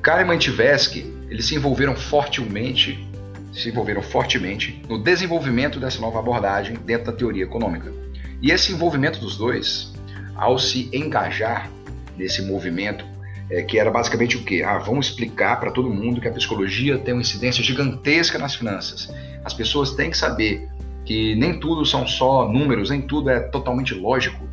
Kahneman 0.00 0.36
e 0.36 0.38
Tversky, 0.38 1.13
eles 1.34 1.46
se 1.46 1.56
envolveram 1.56 1.96
fortemente, 1.96 3.04
se 3.52 3.68
envolveram 3.68 4.00
fortemente 4.00 4.80
no 4.88 5.02
desenvolvimento 5.02 5.80
dessa 5.80 6.00
nova 6.00 6.20
abordagem 6.20 6.76
dentro 6.86 7.06
da 7.06 7.12
teoria 7.12 7.42
econômica. 7.42 7.92
E 8.40 8.52
esse 8.52 8.72
envolvimento 8.72 9.18
dos 9.18 9.36
dois, 9.36 9.92
ao 10.36 10.60
se 10.60 10.88
engajar 10.92 11.68
nesse 12.16 12.40
movimento, 12.40 13.04
é, 13.50 13.62
que 13.62 13.80
era 13.80 13.90
basicamente 13.90 14.36
o 14.36 14.44
quê? 14.44 14.62
Ah, 14.64 14.78
vamos 14.78 15.08
explicar 15.08 15.58
para 15.58 15.72
todo 15.72 15.90
mundo 15.90 16.20
que 16.20 16.28
a 16.28 16.32
psicologia 16.32 16.98
tem 16.98 17.12
uma 17.12 17.22
incidência 17.22 17.64
gigantesca 17.64 18.38
nas 18.38 18.54
finanças. 18.54 19.12
As 19.44 19.52
pessoas 19.52 19.90
têm 19.90 20.10
que 20.10 20.16
saber 20.16 20.68
que 21.04 21.34
nem 21.34 21.58
tudo 21.58 21.84
são 21.84 22.06
só 22.06 22.48
números, 22.48 22.90
nem 22.90 23.02
tudo 23.02 23.28
é 23.28 23.40
totalmente 23.40 23.92
lógico. 23.92 24.48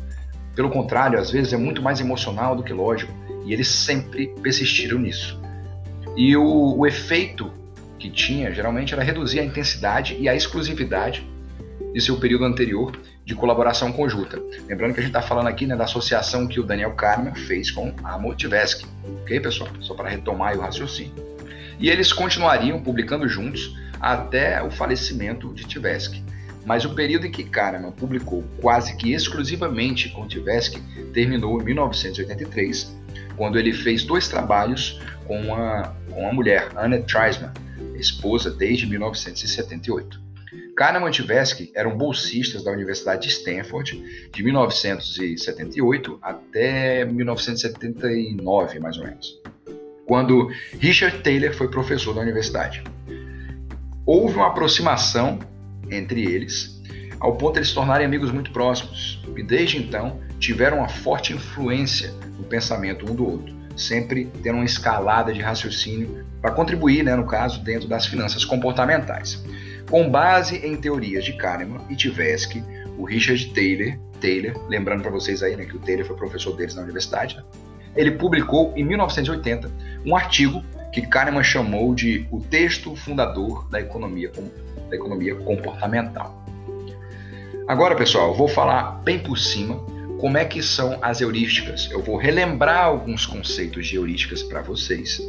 Pelo 0.56 0.68
contrário, 0.68 1.16
às 1.16 1.30
vezes 1.30 1.52
é 1.52 1.56
muito 1.56 1.80
mais 1.80 2.00
emocional 2.00 2.56
do 2.56 2.64
que 2.64 2.72
lógico. 2.72 3.12
E 3.46 3.52
eles 3.52 3.68
sempre 3.68 4.34
persistiram 4.42 4.98
nisso. 4.98 5.41
E 6.16 6.36
o, 6.36 6.76
o 6.78 6.86
efeito 6.86 7.50
que 7.98 8.10
tinha 8.10 8.52
geralmente 8.52 8.92
era 8.92 9.02
reduzir 9.02 9.40
a 9.40 9.44
intensidade 9.44 10.16
e 10.18 10.28
a 10.28 10.34
exclusividade 10.34 11.26
de 11.92 12.00
seu 12.00 12.16
período 12.18 12.44
anterior 12.44 12.98
de 13.24 13.34
colaboração 13.34 13.92
conjunta. 13.92 14.42
Lembrando 14.68 14.94
que 14.94 15.00
a 15.00 15.02
gente 15.02 15.14
está 15.14 15.22
falando 15.22 15.46
aqui 15.46 15.66
né, 15.66 15.76
da 15.76 15.84
associação 15.84 16.46
que 16.46 16.58
o 16.58 16.64
Daniel 16.64 16.92
Kahneman 16.92 17.34
fez 17.34 17.70
com 17.70 17.94
a 18.02 18.18
Motivesky, 18.18 18.86
ok, 19.22 19.40
pessoal? 19.40 19.70
Só 19.80 19.94
para 19.94 20.08
retomar 20.08 20.56
o 20.56 20.60
raciocínio. 20.60 21.14
E 21.78 21.88
eles 21.88 22.12
continuariam 22.12 22.80
publicando 22.80 23.28
juntos 23.28 23.76
até 24.00 24.62
o 24.62 24.70
falecimento 24.70 25.54
de 25.54 25.64
Tversky. 25.66 26.22
Mas 26.64 26.84
o 26.84 26.94
período 26.94 27.26
em 27.26 27.30
que 27.30 27.44
Kahneman 27.44 27.92
publicou 27.92 28.44
quase 28.60 28.96
que 28.96 29.12
exclusivamente 29.12 30.08
com 30.10 30.26
Tversky 30.26 30.80
terminou 31.12 31.60
em 31.60 31.64
1983, 31.64 32.96
quando 33.36 33.58
ele 33.58 33.72
fez 33.72 34.04
dois 34.04 34.28
trabalhos 34.28 35.00
com 35.26 35.40
uma, 35.40 35.94
com 36.12 36.22
uma 36.22 36.32
mulher, 36.32 36.68
Anna 36.76 37.00
Treisman, 37.00 37.52
esposa 37.96 38.50
desde 38.50 38.86
1978. 38.86 40.20
Kahneman 40.76 41.10
e 41.10 41.12
Tversky 41.12 41.70
eram 41.74 41.96
bolsistas 41.96 42.64
da 42.64 42.70
Universidade 42.70 43.22
de 43.22 43.28
Stanford 43.28 44.30
de 44.32 44.42
1978 44.42 46.18
até 46.22 47.04
1979, 47.04 48.78
mais 48.78 48.96
ou 48.96 49.04
menos, 49.04 49.40
quando 50.06 50.50
Richard 50.78 51.18
Taylor 51.18 51.52
foi 51.54 51.68
professor 51.68 52.14
da 52.14 52.20
universidade. 52.20 52.82
Houve 54.04 54.36
uma 54.36 54.48
aproximação 54.48 55.38
entre 55.90 56.24
eles, 56.24 56.82
ao 57.20 57.36
ponto 57.36 57.52
de 57.52 57.60
eles 57.60 57.68
se 57.68 57.74
tornarem 57.74 58.06
amigos 58.06 58.30
muito 58.30 58.50
próximos, 58.50 59.22
e 59.36 59.42
desde 59.42 59.78
então 59.78 60.20
tiveram 60.38 60.78
uma 60.78 60.88
forte 60.88 61.32
influência 61.32 62.10
no 62.36 62.44
pensamento 62.44 63.10
um 63.10 63.14
do 63.14 63.28
outro, 63.28 63.54
sempre 63.76 64.30
tendo 64.42 64.56
uma 64.56 64.64
escalada 64.64 65.32
de 65.32 65.40
raciocínio 65.40 66.24
para 66.40 66.50
contribuir, 66.50 67.02
né, 67.02 67.14
no 67.14 67.26
caso, 67.26 67.62
dentro 67.62 67.88
das 67.88 68.06
finanças 68.06 68.44
comportamentais. 68.44 69.42
Com 69.90 70.10
base 70.10 70.56
em 70.56 70.76
teorias 70.76 71.24
de 71.24 71.32
Kahneman 71.34 71.80
e 71.88 71.96
Tversky, 71.96 72.62
o 72.98 73.04
Richard 73.04 73.46
Taylor, 73.52 73.98
Taylor 74.20 74.68
lembrando 74.68 75.02
para 75.02 75.10
vocês 75.10 75.42
aí 75.42 75.56
né, 75.56 75.64
que 75.64 75.76
o 75.76 75.80
Taylor 75.80 76.06
foi 76.06 76.16
professor 76.16 76.56
deles 76.56 76.74
na 76.74 76.82
universidade, 76.82 77.36
né, 77.36 77.42
ele 77.94 78.12
publicou 78.12 78.72
em 78.76 78.84
1980 78.84 79.70
um 80.06 80.16
artigo 80.16 80.62
que 80.92 81.02
Kahneman 81.02 81.42
chamou 81.42 81.94
de 81.94 82.26
o 82.30 82.40
texto 82.40 82.94
fundador 82.96 83.68
da 83.70 83.80
economia, 83.80 84.30
da 84.88 84.96
economia 84.96 85.34
comportamental. 85.34 86.42
Agora, 87.66 87.94
pessoal, 87.94 88.34
vou 88.34 88.48
falar 88.48 89.00
bem 89.02 89.18
por 89.18 89.38
cima 89.38 89.82
como 90.22 90.38
é 90.38 90.44
que 90.44 90.62
são 90.62 91.00
as 91.02 91.20
heurísticas. 91.20 91.90
Eu 91.90 92.00
vou 92.00 92.16
relembrar 92.16 92.84
alguns 92.84 93.26
conceitos 93.26 93.88
de 93.88 93.96
heurísticas 93.96 94.40
para 94.40 94.62
vocês 94.62 95.20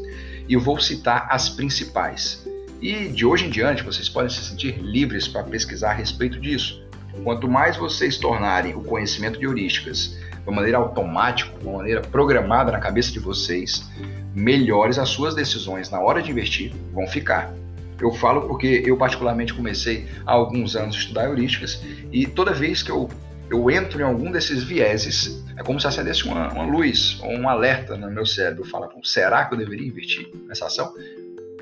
e 0.48 0.56
vou 0.56 0.80
citar 0.80 1.26
as 1.32 1.50
principais. 1.50 2.48
E 2.80 3.08
de 3.08 3.26
hoje 3.26 3.48
em 3.48 3.50
diante 3.50 3.82
vocês 3.82 4.08
podem 4.08 4.30
se 4.30 4.44
sentir 4.44 4.78
livres 4.78 5.28
para 5.28 5.42
pesquisar 5.42 5.90
a 5.90 5.94
respeito 5.94 6.40
disso. 6.40 6.80
Quanto 7.24 7.50
mais 7.50 7.76
vocês 7.76 8.18
tornarem 8.18 8.76
o 8.76 8.84
conhecimento 8.84 9.40
de 9.40 9.46
heurísticas 9.46 10.16
de 10.32 10.48
uma 10.48 10.58
maneira 10.58 10.78
automática, 10.78 11.58
de 11.58 11.66
uma 11.66 11.78
maneira 11.78 12.02
programada 12.02 12.72
na 12.72 12.80
cabeça 12.80 13.12
de 13.12 13.18
vocês, 13.18 13.90
melhores 14.36 15.00
as 15.00 15.10
suas 15.10 15.34
decisões 15.34 15.90
na 15.90 16.00
hora 16.00 16.22
de 16.22 16.30
investir 16.30 16.72
vão 16.94 17.08
ficar. 17.08 17.52
Eu 18.00 18.12
falo 18.12 18.42
porque 18.42 18.84
eu 18.86 18.96
particularmente 18.96 19.56
comecei 19.56 20.08
há 20.24 20.34
alguns 20.34 20.76
anos 20.76 20.96
a 20.96 21.00
estudar 21.00 21.24
heurísticas 21.26 21.82
e 22.12 22.28
toda 22.28 22.54
vez 22.54 22.84
que 22.84 22.92
eu, 22.92 23.10
eu 23.54 23.70
entro 23.70 24.00
em 24.02 24.04
algum 24.04 24.32
desses 24.32 24.64
vieses, 24.64 25.44
é 25.56 25.62
como 25.62 25.80
se 25.80 25.86
acendesse 25.86 26.26
uma, 26.26 26.52
uma 26.52 26.66
luz 26.66 27.20
ou 27.22 27.32
um 27.32 27.48
alerta 27.48 27.96
no 27.96 28.10
meu 28.10 28.26
cérebro. 28.26 28.66
Fala, 28.66 28.90
será 29.04 29.46
que 29.46 29.54
eu 29.54 29.58
deveria 29.58 29.88
investir 29.88 30.28
nessa 30.48 30.66
ação? 30.66 30.92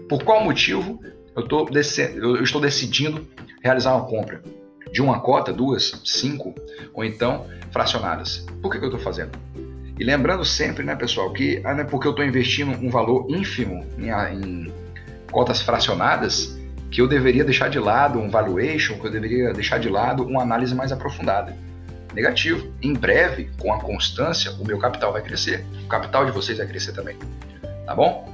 Por 0.07 0.23
qual 0.23 0.43
motivo 0.43 1.01
eu, 1.35 1.43
tô 1.45 1.67
eu 1.67 2.43
estou 2.43 2.61
decidindo 2.61 3.27
realizar 3.61 3.93
uma 3.93 4.05
compra? 4.05 4.41
De 4.91 5.01
uma 5.01 5.19
cota, 5.19 5.53
duas, 5.53 6.01
cinco, 6.05 6.55
ou 6.93 7.03
então 7.03 7.45
fracionadas. 7.71 8.45
Por 8.61 8.71
que, 8.71 8.77
que 8.77 8.85
eu 8.85 8.89
estou 8.89 9.01
fazendo? 9.01 9.31
E 9.99 10.03
lembrando 10.03 10.43
sempre, 10.45 10.83
né, 10.83 10.95
pessoal, 10.95 11.31
que 11.31 11.61
ah, 11.63 11.73
não 11.73 11.81
é 11.81 11.83
porque 11.83 12.07
eu 12.07 12.11
estou 12.11 12.25
investindo 12.25 12.71
um 12.71 12.89
valor 12.89 13.27
ínfimo 13.29 13.85
em, 13.97 14.09
em 14.09 14.73
cotas 15.29 15.61
fracionadas 15.61 16.57
que 16.89 17.01
eu 17.01 17.07
deveria 17.07 17.43
deixar 17.43 17.69
de 17.69 17.79
lado 17.79 18.19
um 18.19 18.29
valuation, 18.29 18.97
que 18.97 19.07
eu 19.07 19.11
deveria 19.11 19.53
deixar 19.53 19.77
de 19.77 19.89
lado 19.89 20.23
uma 20.23 20.41
análise 20.41 20.75
mais 20.75 20.91
aprofundada. 20.91 21.55
Negativo. 22.13 22.73
Em 22.81 22.93
breve, 22.93 23.49
com 23.57 23.73
a 23.73 23.79
constância, 23.79 24.51
o 24.53 24.65
meu 24.65 24.77
capital 24.77 25.13
vai 25.13 25.21
crescer. 25.21 25.65
O 25.83 25.87
capital 25.87 26.25
de 26.25 26.31
vocês 26.31 26.57
vai 26.57 26.67
crescer 26.67 26.93
também. 26.93 27.17
Tá 27.85 27.95
bom? 27.95 28.33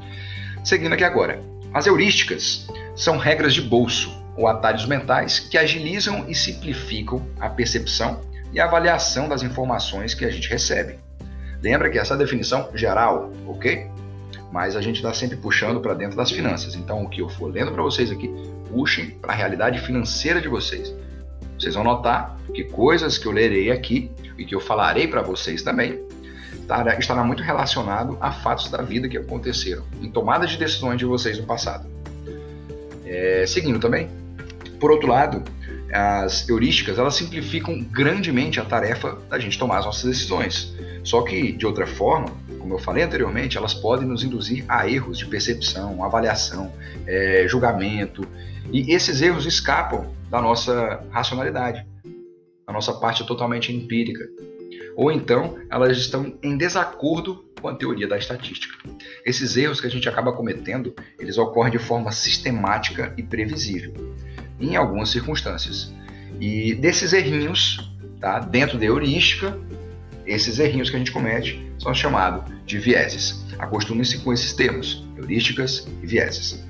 Seguindo 0.64 0.94
aqui 0.94 1.04
agora. 1.04 1.40
As 1.74 1.86
heurísticas 1.86 2.68
são 2.96 3.18
regras 3.18 3.54
de 3.54 3.62
bolso 3.62 4.12
ou 4.36 4.48
atalhos 4.48 4.86
mentais 4.86 5.40
que 5.40 5.58
agilizam 5.58 6.26
e 6.28 6.36
simplificam 6.36 7.28
a 7.40 7.50
percepção 7.50 8.22
e 8.54 8.60
a 8.60 8.66
avaliação 8.66 9.28
das 9.28 9.44
informações 9.44 10.14
que 10.14 10.26
a 10.26 10.30
gente 10.30 10.50
recebe. 10.50 11.00
Lembra 11.62 11.90
que 11.90 11.98
essa 11.98 12.14
é 12.14 12.16
a 12.16 12.18
definição 12.18 12.70
geral, 12.74 13.32
ok? 13.48 13.88
Mas 14.52 14.76
a 14.76 14.82
gente 14.82 14.98
está 14.98 15.14
sempre 15.14 15.38
puxando 15.38 15.82
para 15.82 15.94
dentro 15.94 16.16
das 16.16 16.32
finanças. 16.32 16.76
Então, 16.76 17.04
o 17.04 17.10
que 17.10 17.22
eu 17.22 17.30
for 17.30 17.52
lendo 17.52 17.72
para 17.72 17.82
vocês 17.82 18.12
aqui, 18.12 18.32
puxem 18.70 19.12
para 19.12 19.34
a 19.34 19.36
realidade 19.36 19.80
financeira 19.82 20.40
de 20.40 20.48
vocês. 20.48 20.94
Vocês 21.58 21.76
vão 21.76 21.84
notar 21.84 22.38
que 22.54 22.64
coisas 22.64 23.18
que 23.18 23.26
eu 23.26 23.32
lerei 23.32 23.72
aqui 23.72 24.12
e 24.38 24.46
que 24.46 24.54
eu 24.54 24.60
falarei 24.60 25.08
para 25.08 25.22
vocês 25.22 25.62
também 25.62 26.00
estará 27.00 27.24
muito 27.24 27.42
relacionado 27.42 28.18
a 28.20 28.32
fatos 28.32 28.70
da 28.70 28.82
vida 28.82 29.08
que 29.08 29.18
aconteceram, 29.18 29.84
em 30.02 30.10
tomadas 30.10 30.52
de 30.52 30.58
decisões 30.58 30.98
de 30.98 31.06
vocês 31.06 31.38
no 31.40 31.46
passado. 31.46 31.88
É, 33.06 33.46
seguindo 33.48 33.80
também, 33.80 34.10
por 34.80 34.92
outro 34.92 35.08
lado, 35.08 35.44
as 35.92 36.48
heurísticas 36.48 37.00
elas 37.00 37.16
simplificam 37.16 37.80
grandemente 37.80 38.60
a 38.60 38.66
tarefa 38.66 39.18
da 39.30 39.40
gente 39.40 39.58
tomar 39.58 39.80
as 39.80 39.86
nossas 39.86 40.04
decisões. 40.04 40.76
Só 41.04 41.22
que, 41.22 41.54
de 41.54 41.66
outra 41.66 41.88
forma, 41.88 42.28
como 42.60 42.74
eu 42.74 42.80
falei 42.80 43.04
anteriormente, 43.04 43.58
elas 43.58 43.74
podem 43.74 44.06
nos 44.06 44.24
induzir 44.24 44.66
a 44.68 44.90
erros 44.90 45.18
de 45.18 45.26
percepção, 45.26 46.04
avaliação, 46.04 46.74
é, 47.06 47.46
julgamento, 47.48 48.28
e 48.72 48.94
esses 48.94 49.22
erros 49.22 49.46
escapam 49.46 50.17
da 50.30 50.42
nossa 50.42 51.06
racionalidade, 51.10 51.86
da 52.66 52.74
nossa 52.74 52.94
parte 52.94 53.26
totalmente 53.26 53.74
empírica. 53.74 54.28
Ou 54.96 55.12
então, 55.12 55.58
elas 55.70 55.98
estão 55.98 56.38
em 56.42 56.58
desacordo 56.58 57.46
com 57.62 57.68
a 57.68 57.76
teoria 57.76 58.08
da 58.08 58.18
estatística. 58.18 58.76
Esses 59.26 59.56
erros 59.56 59.80
que 59.80 59.88
a 59.88 59.90
gente 59.90 60.08
acaba 60.08 60.34
cometendo, 60.34 60.94
eles 61.20 61.38
ocorrem 61.38 61.72
de 61.72 61.80
forma 61.80 62.12
sistemática 62.12 63.14
e 63.18 63.24
previsível 63.24 63.94
em 64.60 64.76
algumas 64.76 65.10
circunstâncias. 65.10 65.94
E 66.40 66.74
desses 66.76 67.14
errinhos, 67.14 67.92
tá, 68.20 68.40
dentro 68.40 68.78
da 68.78 68.86
heurística, 68.86 69.58
esses 70.26 70.60
errinhos 70.60 70.90
que 70.90 70.96
a 70.96 71.00
gente 71.00 71.12
comete 71.12 71.72
são 71.80 71.94
chamados 71.94 72.52
de 72.66 72.78
vieses. 72.80 73.46
Acostume-se 73.58 74.20
com 74.20 74.34
esses 74.34 74.54
termos, 74.54 75.08
heurísticas 75.16 75.88
e 76.02 76.08
vieses. 76.08 76.64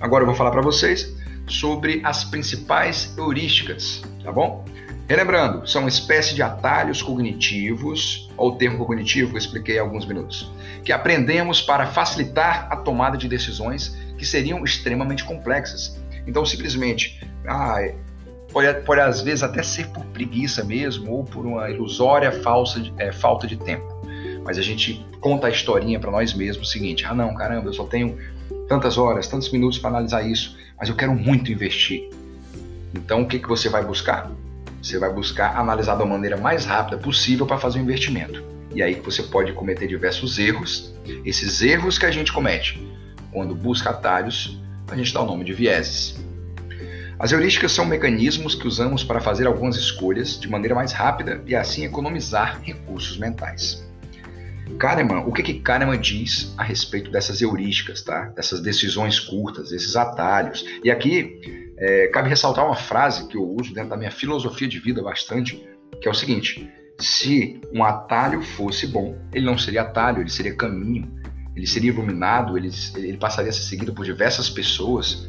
Agora 0.00 0.22
eu 0.22 0.26
vou 0.26 0.34
falar 0.34 0.50
para 0.50 0.62
vocês 0.62 1.14
sobre 1.50 2.00
as 2.04 2.24
principais 2.24 3.14
heurísticas, 3.16 4.02
tá 4.22 4.32
bom? 4.32 4.64
Relembrando, 5.08 5.68
são 5.68 5.82
uma 5.82 5.88
espécie 5.88 6.34
de 6.34 6.42
atalhos 6.42 7.02
cognitivos, 7.02 8.30
ou 8.36 8.50
o 8.50 8.56
termo 8.56 8.84
cognitivo 8.84 9.30
que 9.30 9.36
eu 9.36 9.38
expliquei 9.38 9.78
há 9.78 9.82
alguns 9.82 10.06
minutos, 10.06 10.50
que 10.84 10.92
aprendemos 10.92 11.60
para 11.60 11.86
facilitar 11.86 12.68
a 12.70 12.76
tomada 12.76 13.18
de 13.18 13.28
decisões 13.28 13.98
que 14.16 14.24
seriam 14.24 14.62
extremamente 14.64 15.24
complexas 15.24 15.98
então, 16.26 16.44
simplesmente, 16.44 17.20
ah, 17.46 17.78
pode, 18.52 18.72
pode 18.82 19.00
às 19.00 19.20
vezes 19.20 19.42
até 19.42 19.62
ser 19.62 19.88
por 19.88 20.04
preguiça 20.06 20.64
mesmo, 20.64 21.12
ou 21.12 21.24
por 21.24 21.46
uma 21.46 21.70
ilusória 21.70 22.30
falsa 22.30 22.80
é, 22.98 23.12
falta 23.12 23.46
de 23.46 23.56
tempo. 23.56 24.00
Mas 24.44 24.58
a 24.58 24.62
gente 24.62 25.04
conta 25.20 25.46
a 25.46 25.50
historinha 25.50 25.98
para 25.98 26.10
nós 26.10 26.32
mesmos 26.32 26.68
o 26.68 26.70
seguinte: 26.70 27.04
ah, 27.04 27.14
não, 27.14 27.34
caramba, 27.34 27.68
eu 27.68 27.72
só 27.72 27.84
tenho 27.84 28.16
tantas 28.70 28.96
horas, 28.96 29.26
tantos 29.26 29.50
minutos 29.50 29.80
para 29.80 29.90
analisar 29.90 30.22
isso, 30.22 30.56
mas 30.78 30.88
eu 30.88 30.94
quero 30.94 31.12
muito 31.12 31.50
investir. 31.50 32.08
Então, 32.94 33.22
o 33.22 33.26
que, 33.26 33.40
que 33.40 33.48
você 33.48 33.68
vai 33.68 33.84
buscar? 33.84 34.30
Você 34.80 34.96
vai 34.96 35.12
buscar 35.12 35.58
analisar 35.58 35.96
da 35.96 36.06
maneira 36.06 36.36
mais 36.36 36.64
rápida 36.64 36.96
possível 36.96 37.44
para 37.44 37.58
fazer 37.58 37.78
o 37.78 37.80
um 37.80 37.84
investimento. 37.84 38.44
E 38.72 38.80
aí 38.80 38.94
você 38.94 39.24
pode 39.24 39.52
cometer 39.54 39.88
diversos 39.88 40.38
erros. 40.38 40.94
Esses 41.24 41.60
erros 41.62 41.98
que 41.98 42.06
a 42.06 42.12
gente 42.12 42.32
comete 42.32 42.80
quando 43.32 43.56
busca 43.56 43.90
atalhos 43.90 44.56
a 44.88 44.96
gente 44.96 45.12
dá 45.12 45.20
o 45.20 45.26
nome 45.26 45.44
de 45.44 45.52
vieses. 45.52 46.16
As 47.18 47.32
heurísticas 47.32 47.72
são 47.72 47.84
mecanismos 47.84 48.54
que 48.54 48.68
usamos 48.68 49.02
para 49.02 49.20
fazer 49.20 49.48
algumas 49.48 49.76
escolhas 49.76 50.38
de 50.38 50.48
maneira 50.48 50.76
mais 50.76 50.92
rápida 50.92 51.42
e 51.44 51.56
assim 51.56 51.84
economizar 51.84 52.60
recursos 52.62 53.18
mentais. 53.18 53.84
Kahneman, 54.70 55.24
o 55.26 55.32
que 55.32 55.42
que 55.42 55.60
Kahneman 55.60 55.98
diz 56.00 56.54
a 56.56 56.62
respeito 56.62 57.10
dessas 57.10 57.40
heurísticas, 57.40 58.02
tá? 58.02 58.26
Dessas 58.36 58.60
decisões 58.60 59.18
curtas, 59.18 59.72
esses 59.72 59.96
atalhos. 59.96 60.64
E 60.82 60.90
aqui 60.90 61.72
é, 61.78 62.08
cabe 62.08 62.28
ressaltar 62.28 62.64
uma 62.64 62.76
frase 62.76 63.28
que 63.28 63.36
eu 63.36 63.44
uso 63.44 63.74
dentro 63.74 63.90
da 63.90 63.96
minha 63.96 64.10
filosofia 64.10 64.68
de 64.68 64.78
vida 64.78 65.02
bastante, 65.02 65.62
que 66.00 66.08
é 66.08 66.10
o 66.10 66.14
seguinte: 66.14 66.70
se 66.98 67.60
um 67.72 67.84
atalho 67.84 68.42
fosse 68.42 68.86
bom, 68.86 69.18
ele 69.32 69.44
não 69.44 69.58
seria 69.58 69.82
atalho, 69.82 70.20
ele 70.20 70.30
seria 70.30 70.54
caminho 70.54 71.20
ele 71.60 71.66
seria 71.66 71.90
iluminado, 71.90 72.56
ele, 72.56 72.70
ele 72.96 73.18
passaria 73.18 73.50
a 73.50 73.52
ser 73.52 73.62
seguido 73.62 73.92
por 73.92 74.04
diversas 74.04 74.48
pessoas. 74.48 75.28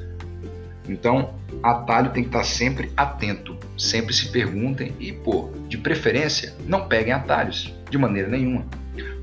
Então, 0.88 1.36
atalho 1.64 2.12
tem 2.12 2.24
que 2.24 2.30
estar 2.30 2.44
sempre 2.44 2.92
atento, 2.96 3.58
sempre 3.78 4.14
se 4.14 4.32
perguntem 4.32 4.96
e, 5.00 5.12
pô, 5.12 5.52
de 5.68 5.78
preferência, 5.78 6.56
não 6.66 6.88
peguem 6.88 7.14
atalhos, 7.14 7.74
de 7.90 7.98
maneira 7.98 8.30
nenhuma. 8.30 8.66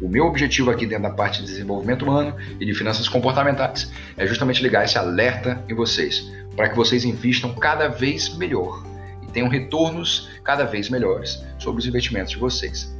O 0.00 0.08
meu 0.08 0.26
objetivo 0.26 0.70
aqui 0.70 0.87
dentro 0.87 1.04
da 1.04 1.10
parte 1.10 1.40
de 1.40 1.46
desenvolvimento 1.46 2.02
humano 2.02 2.34
e 2.58 2.64
de 2.64 2.75
finanças 2.75 3.08
comportamentais 3.08 3.90
é 4.16 4.26
justamente 4.26 4.62
ligar 4.62 4.84
esse 4.84 4.96
alerta 4.96 5.62
em 5.68 5.75
vocês, 5.75 6.32
para 6.56 6.68
que 6.68 6.76
vocês 6.76 7.04
invistam 7.04 7.54
cada 7.54 7.88
vez 7.88 8.34
melhor 8.37 8.82
e 9.22 9.30
tenham 9.30 9.48
retornos 9.48 10.30
cada 10.42 10.64
vez 10.64 10.88
melhores 10.88 11.44
sobre 11.58 11.80
os 11.80 11.87
investimentos 11.87 12.32
de 12.32 12.38
vocês. 12.38 12.96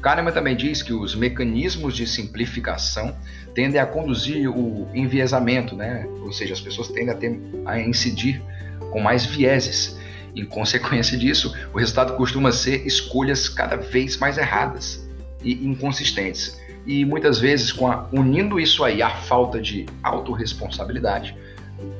Kahneman 0.00 0.32
também 0.32 0.56
diz 0.56 0.82
que 0.82 0.92
os 0.92 1.14
mecanismos 1.14 1.94
de 1.94 2.08
simplificação 2.08 3.16
tendem 3.54 3.80
a 3.80 3.86
conduzir 3.86 4.50
o 4.50 4.88
enviesamento, 4.92 5.76
né? 5.76 6.04
ou 6.22 6.32
seja, 6.32 6.54
as 6.54 6.60
pessoas 6.60 6.88
tendem 6.88 7.10
a, 7.10 7.14
ter, 7.14 7.40
a 7.64 7.78
incidir 7.78 8.42
com 8.90 9.00
mais 9.00 9.24
vieses. 9.24 9.96
Em 10.34 10.44
consequência 10.44 11.16
disso, 11.16 11.54
o 11.72 11.78
resultado 11.78 12.16
costuma 12.16 12.50
ser 12.50 12.84
escolhas 12.84 13.48
cada 13.48 13.76
vez 13.76 14.16
mais 14.16 14.38
erradas 14.38 15.11
e 15.42 15.66
inconsistentes. 15.66 16.60
E 16.86 17.04
muitas 17.04 17.38
vezes, 17.38 17.72
a, 17.82 18.08
unindo 18.12 18.58
isso 18.58 18.82
aí 18.84 19.02
à 19.02 19.10
falta 19.10 19.60
de 19.60 19.86
autorresponsabilidade, 20.02 21.36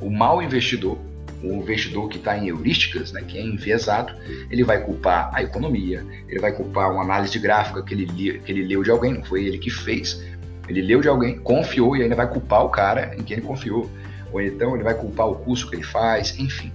o 0.01 0.11
mau 0.11 0.43
investidor 0.43 0.99
o 1.43 1.55
investidor 1.55 2.09
que 2.09 2.19
está 2.19 2.39
em 2.39 2.49
heurísticas, 2.49 3.11
né, 3.11 3.21
que 3.27 3.37
é 3.37 3.43
enviesado, 3.43 4.15
ele 4.49 4.63
vai 4.63 4.81
culpar 4.81 5.29
a 5.33 5.43
economia, 5.43 6.07
ele 6.29 6.39
vai 6.39 6.53
culpar 6.53 6.93
uma 6.93 7.03
análise 7.03 7.37
gráfica 7.39 7.83
que 7.83 7.95
ele, 7.95 8.07
que 8.39 8.53
ele 8.53 8.65
leu 8.65 8.83
de 8.83 8.93
alguém, 8.93 9.15
não 9.15 9.25
foi 9.25 9.45
ele 9.45 9.59
que 9.59 9.69
fez, 9.69 10.23
ele 10.69 10.83
leu 10.83 11.01
de 11.01 11.09
alguém, 11.09 11.39
confiou 11.39 11.97
e 11.97 12.03
ainda 12.03 12.15
vai 12.15 12.29
culpar 12.29 12.65
o 12.65 12.69
cara 12.69 13.15
em 13.19 13.23
quem 13.23 13.39
ele 13.39 13.47
confiou. 13.47 13.91
Ou 14.33 14.41
então 14.41 14.75
ele 14.75 14.85
vai 14.85 14.95
culpar 14.95 15.29
o 15.29 15.35
curso 15.35 15.69
que 15.69 15.77
ele 15.77 15.83
faz, 15.83 16.39
enfim. 16.39 16.73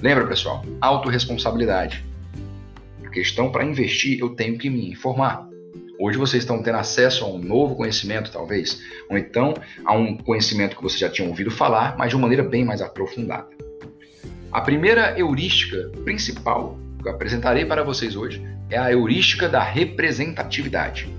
Lembra, 0.00 0.26
pessoal? 0.26 0.64
Autoresponsabilidade. 0.80 2.04
A 3.04 3.08
questão 3.08 3.50
para 3.50 3.64
investir, 3.64 4.18
eu 4.18 4.30
tenho 4.30 4.58
que 4.58 4.68
me 4.68 4.90
informar. 4.90 5.48
Hoje 6.00 6.16
vocês 6.16 6.44
estão 6.44 6.62
tendo 6.62 6.78
acesso 6.78 7.24
a 7.24 7.28
um 7.28 7.38
novo 7.38 7.74
conhecimento, 7.74 8.30
talvez, 8.30 8.80
ou 9.10 9.18
então 9.18 9.52
a 9.84 9.92
um 9.96 10.16
conhecimento 10.16 10.76
que 10.76 10.82
vocês 10.82 11.00
já 11.00 11.08
tinham 11.08 11.28
ouvido 11.28 11.50
falar, 11.50 11.96
mas 11.98 12.10
de 12.10 12.14
uma 12.14 12.22
maneira 12.22 12.44
bem 12.44 12.64
mais 12.64 12.80
aprofundada. 12.80 13.48
A 14.52 14.60
primeira 14.60 15.18
heurística 15.18 15.90
principal 16.04 16.78
que 17.02 17.08
eu 17.08 17.12
apresentarei 17.12 17.64
para 17.64 17.82
vocês 17.82 18.14
hoje 18.14 18.40
é 18.70 18.78
a 18.78 18.92
heurística 18.92 19.48
da 19.48 19.60
representatividade. 19.60 21.12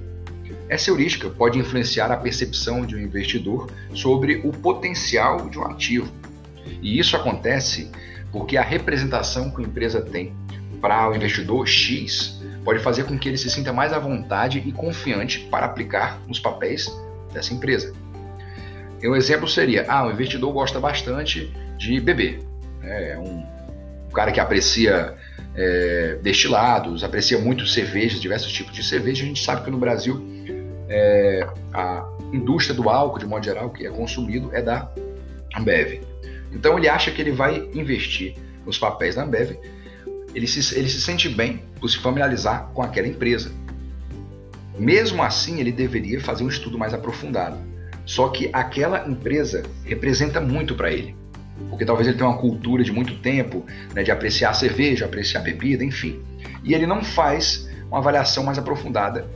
Essa 0.70 0.92
heurística 0.92 1.30
pode 1.30 1.60
influenciar 1.60 2.10
a 2.10 2.16
percepção 2.16 2.86
de 2.86 2.96
um 2.96 3.00
investidor 3.00 3.70
sobre 3.94 4.40
o 4.46 4.52
potencial 4.54 5.50
de 5.50 5.60
um 5.60 5.66
ativo. 5.66 6.10
E 6.82 6.98
isso 6.98 7.18
acontece 7.18 7.92
porque 8.32 8.56
a 8.56 8.64
representação 8.64 9.52
que 9.52 9.62
a 9.62 9.66
empresa 9.66 10.00
tem 10.00 10.34
para 10.80 11.10
o 11.10 11.16
investidor 11.16 11.68
X 11.68 12.40
pode 12.64 12.80
fazer 12.80 13.04
com 13.04 13.18
que 13.18 13.28
ele 13.28 13.38
se 13.38 13.50
sinta 13.50 13.72
mais 13.72 13.94
à 13.94 14.00
vontade 14.00 14.60
e 14.66 14.72
confiante 14.72 15.40
para 15.52 15.66
aplicar 15.66 16.20
os 16.28 16.40
papéis 16.40 16.88
dessa 17.34 17.54
empresa. 17.54 17.94
Um 19.04 19.16
exemplo 19.16 19.48
seria: 19.48 19.86
ah, 19.88 20.08
o 20.08 20.12
investidor 20.12 20.52
gosta 20.52 20.80
bastante 20.80 21.54
de 21.78 22.00
beber. 22.00 22.40
É 22.84 23.18
um 23.18 23.46
cara 24.14 24.32
que 24.32 24.40
aprecia 24.40 25.16
é, 25.56 26.18
destilados, 26.22 27.04
aprecia 27.04 27.38
muito 27.38 27.66
cervejas, 27.66 28.20
diversos 28.20 28.52
tipos 28.52 28.74
de 28.74 28.84
cerveja. 28.84 29.24
A 29.24 29.28
gente 29.28 29.44
sabe 29.44 29.64
que 29.64 29.72
no 29.72 29.78
Brasil 29.78 30.22
é, 30.90 31.48
a 31.74 32.10
indústria 32.34 32.76
do 32.76 32.90
álcool, 32.90 33.20
de 33.20 33.26
modo 33.26 33.44
geral, 33.46 33.70
que 33.70 33.86
é 33.86 33.90
consumido, 33.90 34.50
é 34.54 34.62
da 34.62 34.92
Ambev. 35.56 36.02
Então 36.52 36.78
ele 36.78 36.90
acha 36.90 37.12
que 37.12 37.22
ele 37.22 37.32
vai 37.32 37.70
investir 37.74 38.36
nos 38.66 38.78
papéis 38.78 39.16
da 39.16 39.24
Ambev 39.24 39.58
ele 40.34 40.48
se, 40.48 40.78
ele 40.78 40.90
se 40.90 41.02
sente 41.02 41.30
bem 41.30 41.64
por 41.80 41.90
se 41.90 41.98
familiarizar 41.98 42.70
com 42.74 42.82
aquela 42.82 43.08
empresa. 43.08 43.52
Mesmo 44.78 45.24
assim, 45.24 45.60
ele 45.60 45.72
deveria 45.72 46.22
fazer 46.22 46.44
um 46.44 46.50
estudo 46.50 46.78
mais 46.78 46.94
aprofundado. 46.94 47.58
Só 48.06 48.30
que 48.30 48.50
aquela 48.54 49.08
empresa 49.08 49.64
representa 49.84 50.40
muito 50.40 50.76
para 50.76 50.92
ele. 50.92 51.16
Porque 51.70 51.86
talvez 51.86 52.08
ele 52.08 52.18
tenha 52.18 52.30
uma 52.30 52.38
cultura 52.38 52.84
de 52.84 52.92
muito 52.92 53.20
tempo, 53.20 53.66
né, 53.94 54.02
de 54.02 54.12
apreciar 54.12 54.54
cerveja, 54.54 55.06
apreciar 55.06 55.42
bebida, 55.42 55.84
enfim. 55.84 56.22
E 56.64 56.74
ele 56.74 56.88
não 56.88 57.04
faz 57.04 57.70
uma 57.88 58.00
avaliação 58.00 58.44
mais 58.44 58.58
aprofundada 58.58 59.30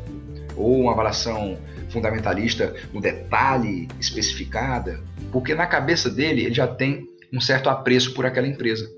ou 0.56 0.82
uma 0.82 0.94
avaliação 0.94 1.58
fundamentalista 1.90 2.74
no 2.94 3.02
detalhe, 3.02 3.88
especificada, 4.00 5.02
porque 5.32 5.54
na 5.54 5.68
cabeça 5.68 6.10
dele 6.10 6.46
ele 6.46 6.54
já 6.54 6.68
tem 6.68 7.08
um 7.32 7.42
certo 7.42 7.70
apreço 7.70 8.14
por 8.14 8.26
aquela 8.26 8.48
empresa 8.48 8.90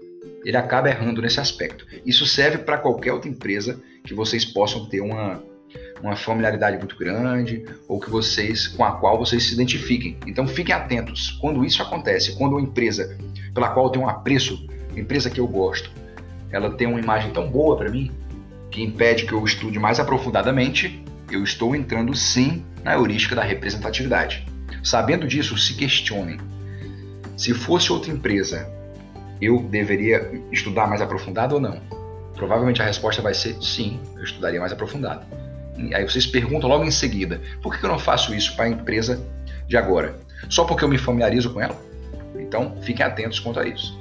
ele 0.46 0.58
acaba 0.58 0.90
errando 0.90 1.24
nesse 1.24 1.40
aspecto. 1.40 1.88
Isso 2.06 2.24
serve 2.24 2.60
para 2.60 2.78
qualquer 2.78 3.12
outra 3.12 3.28
empresa 3.28 3.82
que 4.04 4.14
vocês 4.14 4.46
possam 4.46 4.86
ter 4.88 5.02
uma, 5.02 5.44
uma 6.00 6.16
familiaridade 6.16 6.78
muito 6.78 6.96
grande 6.96 7.66
ou 7.88 8.00
que 8.00 8.12
vocês 8.12 8.68
com 8.68 8.86
a 8.86 8.92
qual 8.92 9.18
vocês 9.18 9.44
se 9.44 9.56
identifiquem. 9.56 10.18
Então 10.28 10.48
fiquem 10.48 10.76
atentos. 10.76 11.32
Quando 11.42 11.66
isso 11.66 11.82
acontece, 11.82 12.38
quando 12.38 12.54
uma 12.54 12.62
empresa 12.62 13.18
pela 13.56 13.70
qual 13.70 13.88
eu 13.88 13.92
tenho 13.92 14.06
um 14.06 14.10
apreço, 14.10 14.68
empresa 14.96 15.32
que 15.32 15.40
eu 15.40 15.48
gosto, 15.48 15.90
ela 16.52 16.70
tem 16.78 16.88
uma 16.88 17.00
imagem 17.00 17.32
tão 17.32 17.50
boa 17.50 17.76
para 17.76 17.90
mim 17.90 18.12
que 18.70 18.84
impede 18.84 19.26
que 19.26 19.34
eu 19.34 19.44
estude 19.44 19.80
mais 19.80 20.00
aprofundadamente, 20.00 21.04
eu 21.32 21.44
estou 21.44 21.76
entrando 21.76 22.14
sim 22.14 22.64
na 22.84 22.94
heurística 22.94 23.36
da 23.36 23.44
representatividade. 23.44 24.46
Sabendo 24.84 25.28
disso, 25.28 25.58
se 25.58 25.74
questionem. 25.74 26.38
Se 27.36 27.52
fosse 27.54 27.92
outra 27.92 28.12
empresa 28.12 28.75
eu 29.42 29.60
deveria 29.60 30.32
estudar 30.52 30.88
mais 30.88 31.02
aprofundado 31.02 31.56
ou 31.56 31.62
não? 31.62 31.80
Provavelmente 32.36 32.82
a 32.82 32.86
resposta 32.86 33.22
vai 33.22 33.34
ser 33.34 33.56
sim, 33.62 34.00
eu 34.16 34.24
estudaria 34.24 34.60
mais 34.60 34.72
aprofundado. 34.72 35.26
Aí 35.94 36.04
vocês 36.04 36.26
perguntam 36.26 36.70
logo 36.70 36.84
em 36.84 36.92
seguida, 36.92 37.42
por 37.62 37.78
que 37.78 37.86
eu 37.86 37.90
não 37.90 38.00
faço 38.00 38.34
isso 38.34 38.56
para 38.56 38.66
a 38.66 38.70
empresa 38.70 39.26
de 39.68 39.76
agora? 39.78 40.18
Só 40.50 40.64
porque 40.64 40.84
eu 40.84 40.88
me 40.88 40.98
familiarizo 40.98 41.52
com 41.52 41.62
ela? 41.62 41.76
Então, 42.38 42.78
fiquem 42.82 43.06
atentos 43.06 43.40
quanto 43.40 43.60
a 43.60 43.68
isso. 43.68 44.00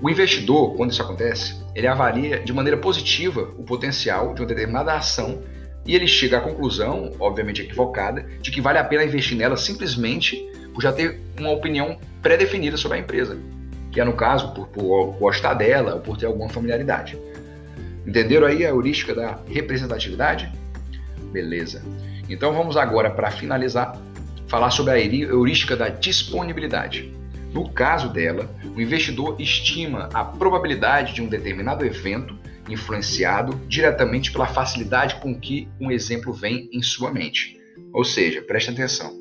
O 0.00 0.10
investidor, 0.10 0.74
quando 0.76 0.92
isso 0.92 1.02
acontece, 1.02 1.56
ele 1.74 1.86
avalia 1.86 2.38
de 2.40 2.52
maneira 2.52 2.76
positiva 2.76 3.52
o 3.56 3.64
potencial 3.64 4.34
de 4.34 4.42
uma 4.42 4.46
determinada 4.46 4.92
ação 4.92 5.42
e 5.86 5.94
ele 5.94 6.06
chega 6.06 6.38
à 6.38 6.40
conclusão, 6.40 7.12
obviamente 7.18 7.62
equivocada, 7.62 8.26
de 8.40 8.50
que 8.50 8.60
vale 8.60 8.78
a 8.78 8.84
pena 8.84 9.04
investir 9.04 9.36
nela 9.36 9.56
simplesmente 9.56 10.36
por 10.74 10.82
já 10.82 10.92
ter 10.92 11.20
uma 11.38 11.50
opinião 11.50 11.98
pré-definida 12.20 12.76
sobre 12.76 12.98
a 12.98 13.00
empresa 13.00 13.38
que 13.90 14.00
é 14.00 14.04
no 14.04 14.12
caso 14.12 14.52
por, 14.52 14.68
por 14.68 15.16
gostar 15.18 15.54
dela 15.54 15.94
ou 15.94 16.00
por 16.00 16.16
ter 16.16 16.26
alguma 16.26 16.48
familiaridade. 16.48 17.18
Entenderam 18.06 18.46
aí 18.46 18.64
a 18.64 18.68
heurística 18.68 19.14
da 19.14 19.38
representatividade? 19.48 20.52
Beleza. 21.32 21.82
Então 22.28 22.52
vamos 22.52 22.76
agora, 22.76 23.10
para 23.10 23.30
finalizar, 23.30 24.00
falar 24.48 24.70
sobre 24.70 24.92
a 24.92 24.98
heurística 24.98 25.76
da 25.76 25.88
disponibilidade. 25.88 27.12
No 27.52 27.70
caso 27.70 28.08
dela, 28.08 28.50
o 28.76 28.80
investidor 28.80 29.40
estima 29.40 30.08
a 30.12 30.24
probabilidade 30.24 31.14
de 31.14 31.22
um 31.22 31.26
determinado 31.26 31.84
evento 31.84 32.36
influenciado 32.68 33.54
diretamente 33.66 34.32
pela 34.32 34.46
facilidade 34.46 35.16
com 35.16 35.38
que 35.38 35.68
um 35.80 35.90
exemplo 35.90 36.32
vem 36.32 36.68
em 36.72 36.82
sua 36.82 37.12
mente. 37.12 37.58
Ou 37.92 38.04
seja, 38.04 38.42
preste 38.42 38.70
atenção. 38.70 39.20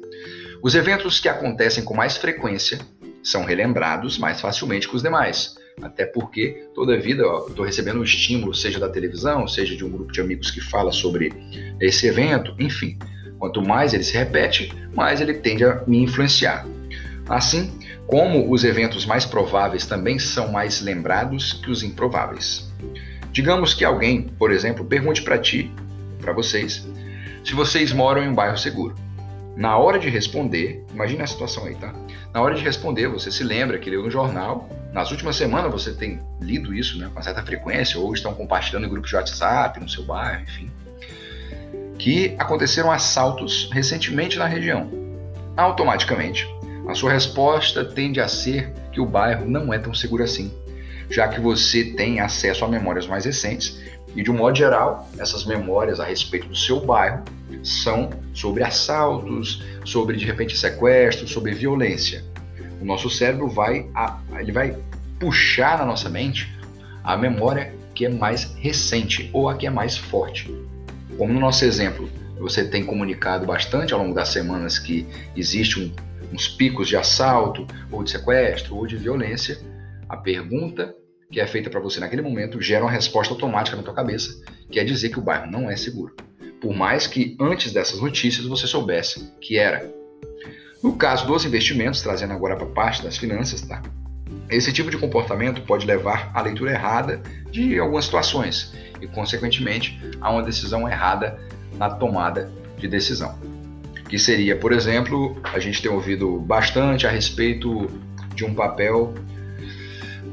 Os 0.61 0.73
eventos 0.73 1.19
que 1.19 1.29
acontecem 1.29 1.83
com 1.83 1.93
mais 1.93 2.17
frequência 2.17 2.79
são 3.25 3.43
relembrados 3.43 4.17
mais 4.17 4.39
facilmente 4.39 4.87
que 4.87 4.95
os 4.95 5.01
demais. 5.01 5.55
Até 5.81 6.05
porque 6.05 6.67
toda 6.73 6.97
vida 6.97 7.23
estou 7.47 7.65
recebendo 7.65 7.99
um 7.99 8.03
estímulo, 8.03 8.53
seja 8.53 8.79
da 8.79 8.87
televisão, 8.87 9.47
seja 9.47 9.75
de 9.75 9.83
um 9.83 9.89
grupo 9.89 10.11
de 10.11 10.21
amigos 10.21 10.49
que 10.49 10.61
fala 10.61 10.91
sobre 10.91 11.33
esse 11.81 12.07
evento, 12.07 12.55
enfim. 12.59 12.97
Quanto 13.37 13.61
mais 13.61 13.93
ele 13.93 14.03
se 14.03 14.17
repete, 14.17 14.71
mais 14.93 15.19
ele 15.19 15.33
tende 15.33 15.65
a 15.65 15.83
me 15.85 16.01
influenciar. 16.01 16.65
Assim, 17.27 17.77
como 18.07 18.49
os 18.51 18.63
eventos 18.63 19.05
mais 19.05 19.25
prováveis 19.25 19.85
também 19.85 20.19
são 20.19 20.51
mais 20.51 20.79
lembrados 20.79 21.53
que 21.53 21.69
os 21.69 21.83
improváveis. 21.83 22.71
Digamos 23.31 23.73
que 23.73 23.83
alguém, 23.83 24.21
por 24.21 24.51
exemplo, 24.51 24.85
pergunte 24.85 25.21
para 25.21 25.37
ti, 25.37 25.69
para 26.21 26.31
vocês, 26.31 26.87
se 27.43 27.53
vocês 27.53 27.91
moram 27.91 28.23
em 28.23 28.29
um 28.29 28.33
bairro 28.35 28.57
seguro. 28.57 28.95
Na 29.55 29.77
hora 29.77 29.97
de 29.97 30.09
responder, 30.09 30.83
imagine 30.93 31.21
a 31.21 31.27
situação 31.27 31.65
aí, 31.65 31.75
tá? 31.75 31.93
Na 32.33 32.41
hora 32.41 32.55
de 32.55 32.61
responder, 32.61 33.07
você 33.07 33.31
se 33.31 33.43
lembra 33.43 33.79
que 33.79 33.89
leu 33.89 34.03
no 34.03 34.11
jornal, 34.11 34.69
nas 34.91 35.11
últimas 35.11 35.37
semanas 35.37 35.71
você 35.71 35.93
tem 35.93 36.19
lido 36.41 36.73
isso 36.73 36.97
né, 36.97 37.09
com 37.13 37.21
certa 37.21 37.41
frequência, 37.41 37.99
ou 37.99 38.13
estão 38.13 38.33
compartilhando 38.33 38.85
em 38.85 38.89
grupos 38.89 39.09
de 39.09 39.15
WhatsApp, 39.15 39.79
no 39.79 39.87
seu 39.87 40.03
bairro, 40.03 40.43
enfim, 40.43 40.69
que 41.97 42.35
aconteceram 42.37 42.91
assaltos 42.91 43.69
recentemente 43.71 44.37
na 44.37 44.45
região. 44.45 44.89
Automaticamente, 45.55 46.45
a 46.87 46.93
sua 46.93 47.13
resposta 47.13 47.85
tende 47.85 48.19
a 48.19 48.27
ser 48.27 48.73
que 48.91 48.99
o 48.99 49.05
bairro 49.05 49.45
não 49.49 49.73
é 49.73 49.79
tão 49.79 49.93
seguro 49.93 50.23
assim, 50.23 50.53
já 51.09 51.29
que 51.29 51.39
você 51.39 51.93
tem 51.93 52.19
acesso 52.19 52.65
a 52.65 52.67
memórias 52.67 53.07
mais 53.07 53.23
recentes 53.23 53.81
e, 54.15 54.23
de 54.23 54.31
um 54.31 54.35
modo 54.35 54.57
geral, 54.57 55.09
essas 55.19 55.45
memórias 55.45 55.99
a 55.99 56.05
respeito 56.05 56.47
do 56.47 56.55
seu 56.55 56.79
bairro 56.79 57.23
são 57.63 58.09
sobre 58.33 58.63
assaltos, 58.63 59.63
sobre 59.83 60.17
de 60.17 60.25
repente 60.25 60.57
sequestro, 60.57 61.27
sobre 61.27 61.53
violência. 61.53 62.23
O 62.81 62.85
nosso 62.85 63.09
cérebro 63.09 63.47
vai, 63.47 63.87
ele 64.39 64.51
vai 64.51 64.77
puxar 65.19 65.77
na 65.79 65.85
nossa 65.85 66.09
mente 66.09 66.53
a 67.03 67.17
memória 67.17 67.73
que 67.93 68.05
é 68.05 68.09
mais 68.09 68.55
recente 68.55 69.29
ou 69.33 69.49
a 69.49 69.55
que 69.55 69.67
é 69.67 69.69
mais 69.69 69.97
forte. 69.97 70.53
Como 71.17 71.33
no 71.33 71.39
nosso 71.39 71.63
exemplo, 71.63 72.09
você 72.37 72.65
tem 72.65 72.85
comunicado 72.85 73.45
bastante 73.45 73.93
ao 73.93 73.99
longo 73.99 74.13
das 74.13 74.29
semanas 74.29 74.77
que 74.77 75.07
existe 75.35 75.79
um, 75.79 75.91
uns 76.33 76.47
picos 76.47 76.87
de 76.87 76.97
assalto, 76.97 77.65
ou 77.91 78.03
de 78.03 78.11
sequestro, 78.11 78.75
ou 78.75 78.85
de 78.85 78.97
violência, 78.97 79.57
a 80.09 80.17
pergunta 80.17 80.93
que 81.31 81.39
é 81.39 81.47
feita 81.47 81.69
para 81.69 81.79
você 81.79 81.99
naquele 81.99 82.21
momento 82.21 82.61
gera 82.61 82.83
uma 82.83 82.91
resposta 82.91 83.33
automática 83.33 83.75
na 83.75 83.83
tua 83.83 83.93
cabeça, 83.93 84.43
que 84.69 84.79
é 84.79 84.83
dizer 84.83 85.09
que 85.09 85.19
o 85.19 85.21
bairro 85.21 85.49
não 85.49 85.69
é 85.69 85.75
seguro 85.75 86.15
por 86.65 86.75
mais 86.75 87.05
que 87.05 87.37
antes 87.39 87.71
dessas 87.71 88.01
notícias 88.01 88.47
você 88.47 88.65
soubesse 88.65 89.31
que 89.39 89.55
era. 89.55 89.87
No 90.81 90.95
caso 90.95 91.27
dos 91.27 91.45
investimentos, 91.45 92.01
trazendo 92.01 92.33
agora 92.33 92.55
para 92.55 92.65
a 92.65 92.71
parte 92.71 93.03
das 93.03 93.17
finanças, 93.17 93.61
tá? 93.61 93.83
Esse 94.49 94.73
tipo 94.73 94.89
de 94.89 94.97
comportamento 94.97 95.61
pode 95.61 95.85
levar 95.85 96.31
à 96.33 96.41
leitura 96.41 96.71
errada 96.71 97.21
de 97.51 97.77
algumas 97.77 98.05
situações 98.05 98.73
e, 98.99 99.05
consequentemente, 99.05 99.99
a 100.19 100.31
uma 100.31 100.41
decisão 100.41 100.89
errada 100.89 101.39
na 101.77 101.87
tomada 101.87 102.51
de 102.79 102.87
decisão. 102.87 103.37
Que 104.09 104.17
seria, 104.17 104.55
por 104.55 104.73
exemplo, 104.73 105.39
a 105.43 105.59
gente 105.59 105.83
tem 105.83 105.91
ouvido 105.91 106.39
bastante 106.39 107.05
a 107.05 107.11
respeito 107.11 107.87
de 108.33 108.43
um 108.43 108.55
papel 108.55 109.13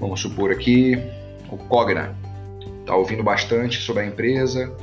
Vamos 0.03 0.21
supor 0.21 0.51
aqui 0.51 0.99
o 1.49 1.57
Cogna. 1.57 2.13
Está 2.81 2.97
ouvindo 2.97 3.23
bastante 3.23 3.81
sobre 3.81 4.03
a 4.03 4.07
empresa, 4.07 4.75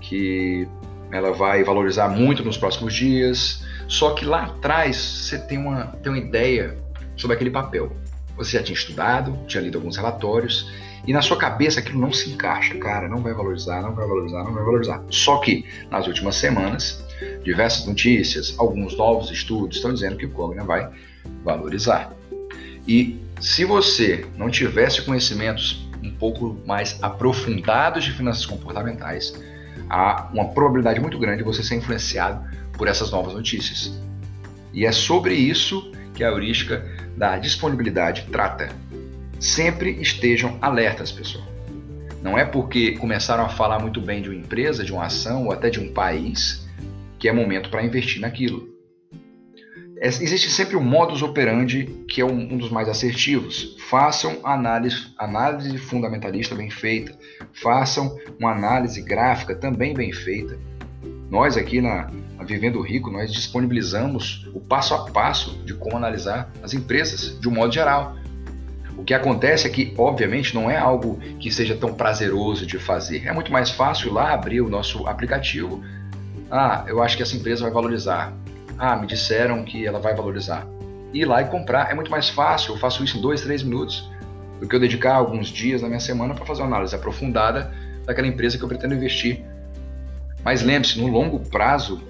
que 0.00 0.68
ela 1.10 1.32
vai 1.32 1.64
valorizar 1.64 2.08
muito 2.08 2.44
nos 2.44 2.56
próximos 2.56 2.94
dias. 2.94 3.66
Só 3.88 4.14
que 4.14 4.24
lá 4.24 4.44
atrás 4.44 4.96
você 4.96 5.36
tem 5.36 5.58
uma, 5.58 5.86
tem 6.00 6.12
uma 6.12 6.18
ideia 6.18 6.78
sobre 7.16 7.34
aquele 7.34 7.50
papel. 7.50 7.90
Você 8.36 8.56
já 8.56 8.62
tinha 8.62 8.76
estudado, 8.76 9.36
tinha 9.48 9.60
lido 9.60 9.78
alguns 9.78 9.96
relatórios, 9.96 10.70
e 11.04 11.12
na 11.12 11.22
sua 11.22 11.36
cabeça 11.36 11.80
aquilo 11.80 11.98
não 11.98 12.12
se 12.12 12.30
encaixa, 12.30 12.78
cara, 12.78 13.08
não 13.08 13.20
vai 13.20 13.34
valorizar, 13.34 13.82
não 13.82 13.92
vai 13.92 14.06
valorizar, 14.06 14.44
não 14.44 14.54
vai 14.54 14.62
valorizar. 14.62 15.02
Só 15.10 15.38
que 15.38 15.66
nas 15.90 16.06
últimas 16.06 16.36
semanas, 16.36 17.04
diversas 17.42 17.84
notícias, 17.84 18.54
alguns 18.56 18.96
novos 18.96 19.28
estudos 19.32 19.78
estão 19.78 19.92
dizendo 19.92 20.16
que 20.16 20.26
o 20.26 20.30
Cogna 20.30 20.62
vai 20.62 20.88
valorizar. 21.42 22.12
E 22.86 23.20
se 23.40 23.64
você 23.64 24.26
não 24.36 24.50
tivesse 24.50 25.02
conhecimentos 25.02 25.88
um 26.02 26.10
pouco 26.10 26.60
mais 26.66 26.98
aprofundados 27.02 28.04
de 28.04 28.12
finanças 28.12 28.46
comportamentais, 28.46 29.34
há 29.88 30.28
uma 30.32 30.48
probabilidade 30.48 31.00
muito 31.00 31.18
grande 31.18 31.38
de 31.38 31.44
você 31.44 31.62
ser 31.62 31.76
influenciado 31.76 32.44
por 32.72 32.88
essas 32.88 33.10
novas 33.10 33.34
notícias. 33.34 33.92
E 34.72 34.84
é 34.84 34.92
sobre 34.92 35.34
isso 35.34 35.92
que 36.14 36.22
a 36.24 36.28
heurística 36.28 36.84
da 37.16 37.38
disponibilidade 37.38 38.26
trata. 38.30 38.68
Sempre 39.40 40.00
estejam 40.00 40.58
alertas, 40.60 41.12
pessoal. 41.12 41.46
Não 42.22 42.36
é 42.36 42.44
porque 42.44 42.92
começaram 42.92 43.44
a 43.44 43.48
falar 43.48 43.78
muito 43.78 44.00
bem 44.00 44.20
de 44.20 44.28
uma 44.28 44.38
empresa, 44.38 44.84
de 44.84 44.92
uma 44.92 45.06
ação 45.06 45.44
ou 45.44 45.52
até 45.52 45.70
de 45.70 45.78
um 45.78 45.92
país 45.92 46.66
que 47.18 47.28
é 47.28 47.32
momento 47.32 47.70
para 47.70 47.84
investir 47.84 48.20
naquilo. 48.20 48.77
É, 50.00 50.06
existe 50.06 50.48
sempre 50.50 50.76
o 50.76 50.80
um 50.80 50.84
modus 50.84 51.22
operandi 51.22 51.84
que 52.08 52.20
é 52.20 52.24
um, 52.24 52.54
um, 52.54 52.56
dos 52.56 52.70
mais 52.70 52.88
assertivos. 52.88 53.76
Façam 53.88 54.38
análise, 54.44 55.08
análise 55.18 55.76
fundamentalista 55.76 56.54
bem 56.54 56.70
feita, 56.70 57.16
façam 57.52 58.16
uma 58.38 58.52
análise 58.52 59.02
gráfica 59.02 59.56
também 59.56 59.94
bem 59.94 60.12
feita. 60.12 60.58
Nós 61.28 61.56
aqui 61.56 61.80
na, 61.80 62.10
na 62.36 62.44
Vivendo 62.44 62.80
Rico, 62.80 63.10
nós 63.10 63.32
disponibilizamos 63.32 64.48
o 64.54 64.60
passo 64.60 64.94
a 64.94 65.10
passo 65.10 65.58
de 65.64 65.74
como 65.74 65.96
analisar 65.96 66.50
as 66.62 66.72
empresas 66.72 67.38
de 67.38 67.48
um 67.48 67.52
modo 67.52 67.72
geral. 67.72 68.16
O 68.96 69.04
que 69.04 69.14
acontece 69.14 69.66
é 69.66 69.70
que, 69.70 69.94
obviamente, 69.96 70.54
não 70.54 70.70
é 70.70 70.76
algo 70.76 71.20
que 71.38 71.52
seja 71.52 71.76
tão 71.76 71.94
prazeroso 71.94 72.66
de 72.66 72.78
fazer. 72.78 73.26
É 73.26 73.32
muito 73.32 73.52
mais 73.52 73.70
fácil 73.70 74.12
lá 74.12 74.32
abrir 74.32 74.60
o 74.60 74.68
nosso 74.68 75.06
aplicativo. 75.06 75.82
Ah, 76.50 76.84
eu 76.88 77.02
acho 77.02 77.16
que 77.16 77.22
essa 77.22 77.36
empresa 77.36 77.62
vai 77.62 77.70
valorizar 77.70 78.32
ah, 78.78 78.96
me 78.96 79.06
disseram 79.06 79.64
que 79.64 79.86
ela 79.86 79.98
vai 79.98 80.14
valorizar. 80.14 80.66
Ir 81.12 81.24
lá 81.24 81.42
e 81.42 81.46
comprar 81.46 81.90
é 81.90 81.94
muito 81.94 82.10
mais 82.10 82.28
fácil, 82.28 82.74
eu 82.74 82.78
faço 82.78 83.02
isso 83.02 83.18
em 83.18 83.20
dois, 83.20 83.40
três 83.40 83.62
minutos, 83.62 84.08
do 84.60 84.68
que 84.68 84.74
eu 84.74 84.80
dedicar 84.80 85.14
alguns 85.14 85.48
dias 85.48 85.80
da 85.80 85.88
minha 85.88 86.00
semana 86.00 86.34
para 86.34 86.44
fazer 86.44 86.62
uma 86.62 86.68
análise 86.68 86.94
aprofundada 86.94 87.72
daquela 88.04 88.26
empresa 88.26 88.56
que 88.56 88.64
eu 88.64 88.68
pretendo 88.68 88.94
investir. 88.94 89.42
Mas 90.44 90.62
lembre-se, 90.62 90.98
no 91.00 91.08
longo 91.08 91.40
prazo, 91.40 92.02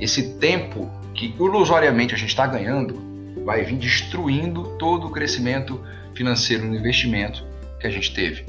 esse 0.00 0.34
tempo 0.34 0.90
que 1.14 1.34
ilusoriamente 1.38 2.14
a 2.14 2.18
gente 2.18 2.30
está 2.30 2.46
ganhando 2.46 3.00
vai 3.44 3.62
vir 3.64 3.76
destruindo 3.76 4.76
todo 4.78 5.06
o 5.06 5.10
crescimento 5.10 5.80
financeiro 6.14 6.64
no 6.64 6.74
investimento 6.74 7.44
que 7.80 7.86
a 7.86 7.90
gente 7.90 8.12
teve. 8.12 8.44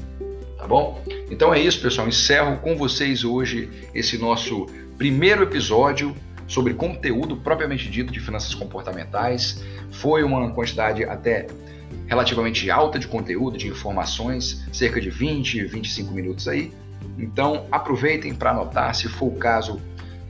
Tá 0.56 0.66
bom? 0.66 1.02
Então 1.30 1.52
é 1.52 1.60
isso, 1.60 1.80
pessoal. 1.80 2.08
Encerro 2.08 2.58
com 2.58 2.76
vocês 2.76 3.24
hoje 3.24 3.70
esse 3.94 4.18
nosso 4.18 4.66
primeiro 4.96 5.42
episódio 5.42 6.14
sobre 6.46 6.74
conteúdo 6.74 7.36
propriamente 7.36 7.90
dito 7.90 8.12
de 8.12 8.20
finanças 8.20 8.54
comportamentais. 8.54 9.64
Foi 9.90 10.22
uma 10.22 10.50
quantidade 10.50 11.04
até 11.04 11.46
relativamente 12.06 12.70
alta 12.70 12.98
de 12.98 13.06
conteúdo, 13.06 13.56
de 13.56 13.68
informações, 13.68 14.66
cerca 14.72 15.00
de 15.00 15.10
20, 15.10 15.64
25 15.64 16.12
minutos 16.12 16.48
aí. 16.48 16.72
Então 17.18 17.66
aproveitem 17.70 18.34
para 18.34 18.50
anotar, 18.50 18.94
se 18.94 19.08
for 19.08 19.26
o 19.26 19.36
caso, 19.36 19.80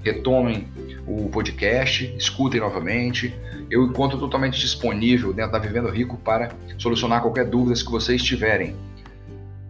retomem 0.02 0.68
o 1.06 1.28
podcast, 1.30 2.14
escutem 2.16 2.60
novamente. 2.60 3.34
Eu 3.70 3.84
encontro 3.84 4.18
totalmente 4.18 4.60
disponível 4.60 5.32
dentro 5.32 5.52
da 5.52 5.58
Vivendo 5.58 5.88
Rico 5.88 6.16
para 6.18 6.50
solucionar 6.78 7.22
qualquer 7.22 7.46
dúvida 7.46 7.82
que 7.82 7.90
vocês 7.90 8.22
tiverem. 8.22 8.76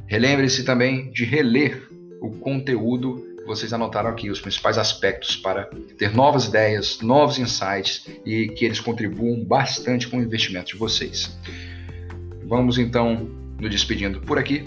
Relembre-se 0.07 0.65
também 0.65 1.11
de 1.13 1.25
reler 1.25 1.89
o 2.21 2.31
conteúdo 2.31 3.34
vocês 3.47 3.73
anotaram 3.73 4.11
aqui 4.11 4.31
os 4.31 4.41
principais 4.41 4.79
aspectos 4.79 5.37
para 5.37 5.69
ter 5.99 6.15
novas 6.15 6.47
ideias, 6.47 7.01
novos 7.01 7.39
insights 7.39 8.07
e 8.25 8.49
que 8.49 8.65
eles 8.65 8.81
contribuam 8.81 9.45
bastante 9.45 10.09
com 10.09 10.19
o 10.19 10.23
investimento 10.23 10.73
de 10.73 10.77
vocês. 10.77 11.37
Vamos 12.47 12.79
então 12.79 13.29
nos 13.59 13.71
despedindo 13.71 14.21
por 14.21 14.39
aqui. 14.39 14.65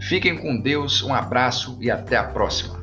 Fiquem 0.00 0.36
com 0.36 0.60
Deus, 0.60 1.02
um 1.02 1.14
abraço 1.14 1.76
e 1.80 1.90
até 1.90 2.16
a 2.16 2.24
próxima. 2.24 2.79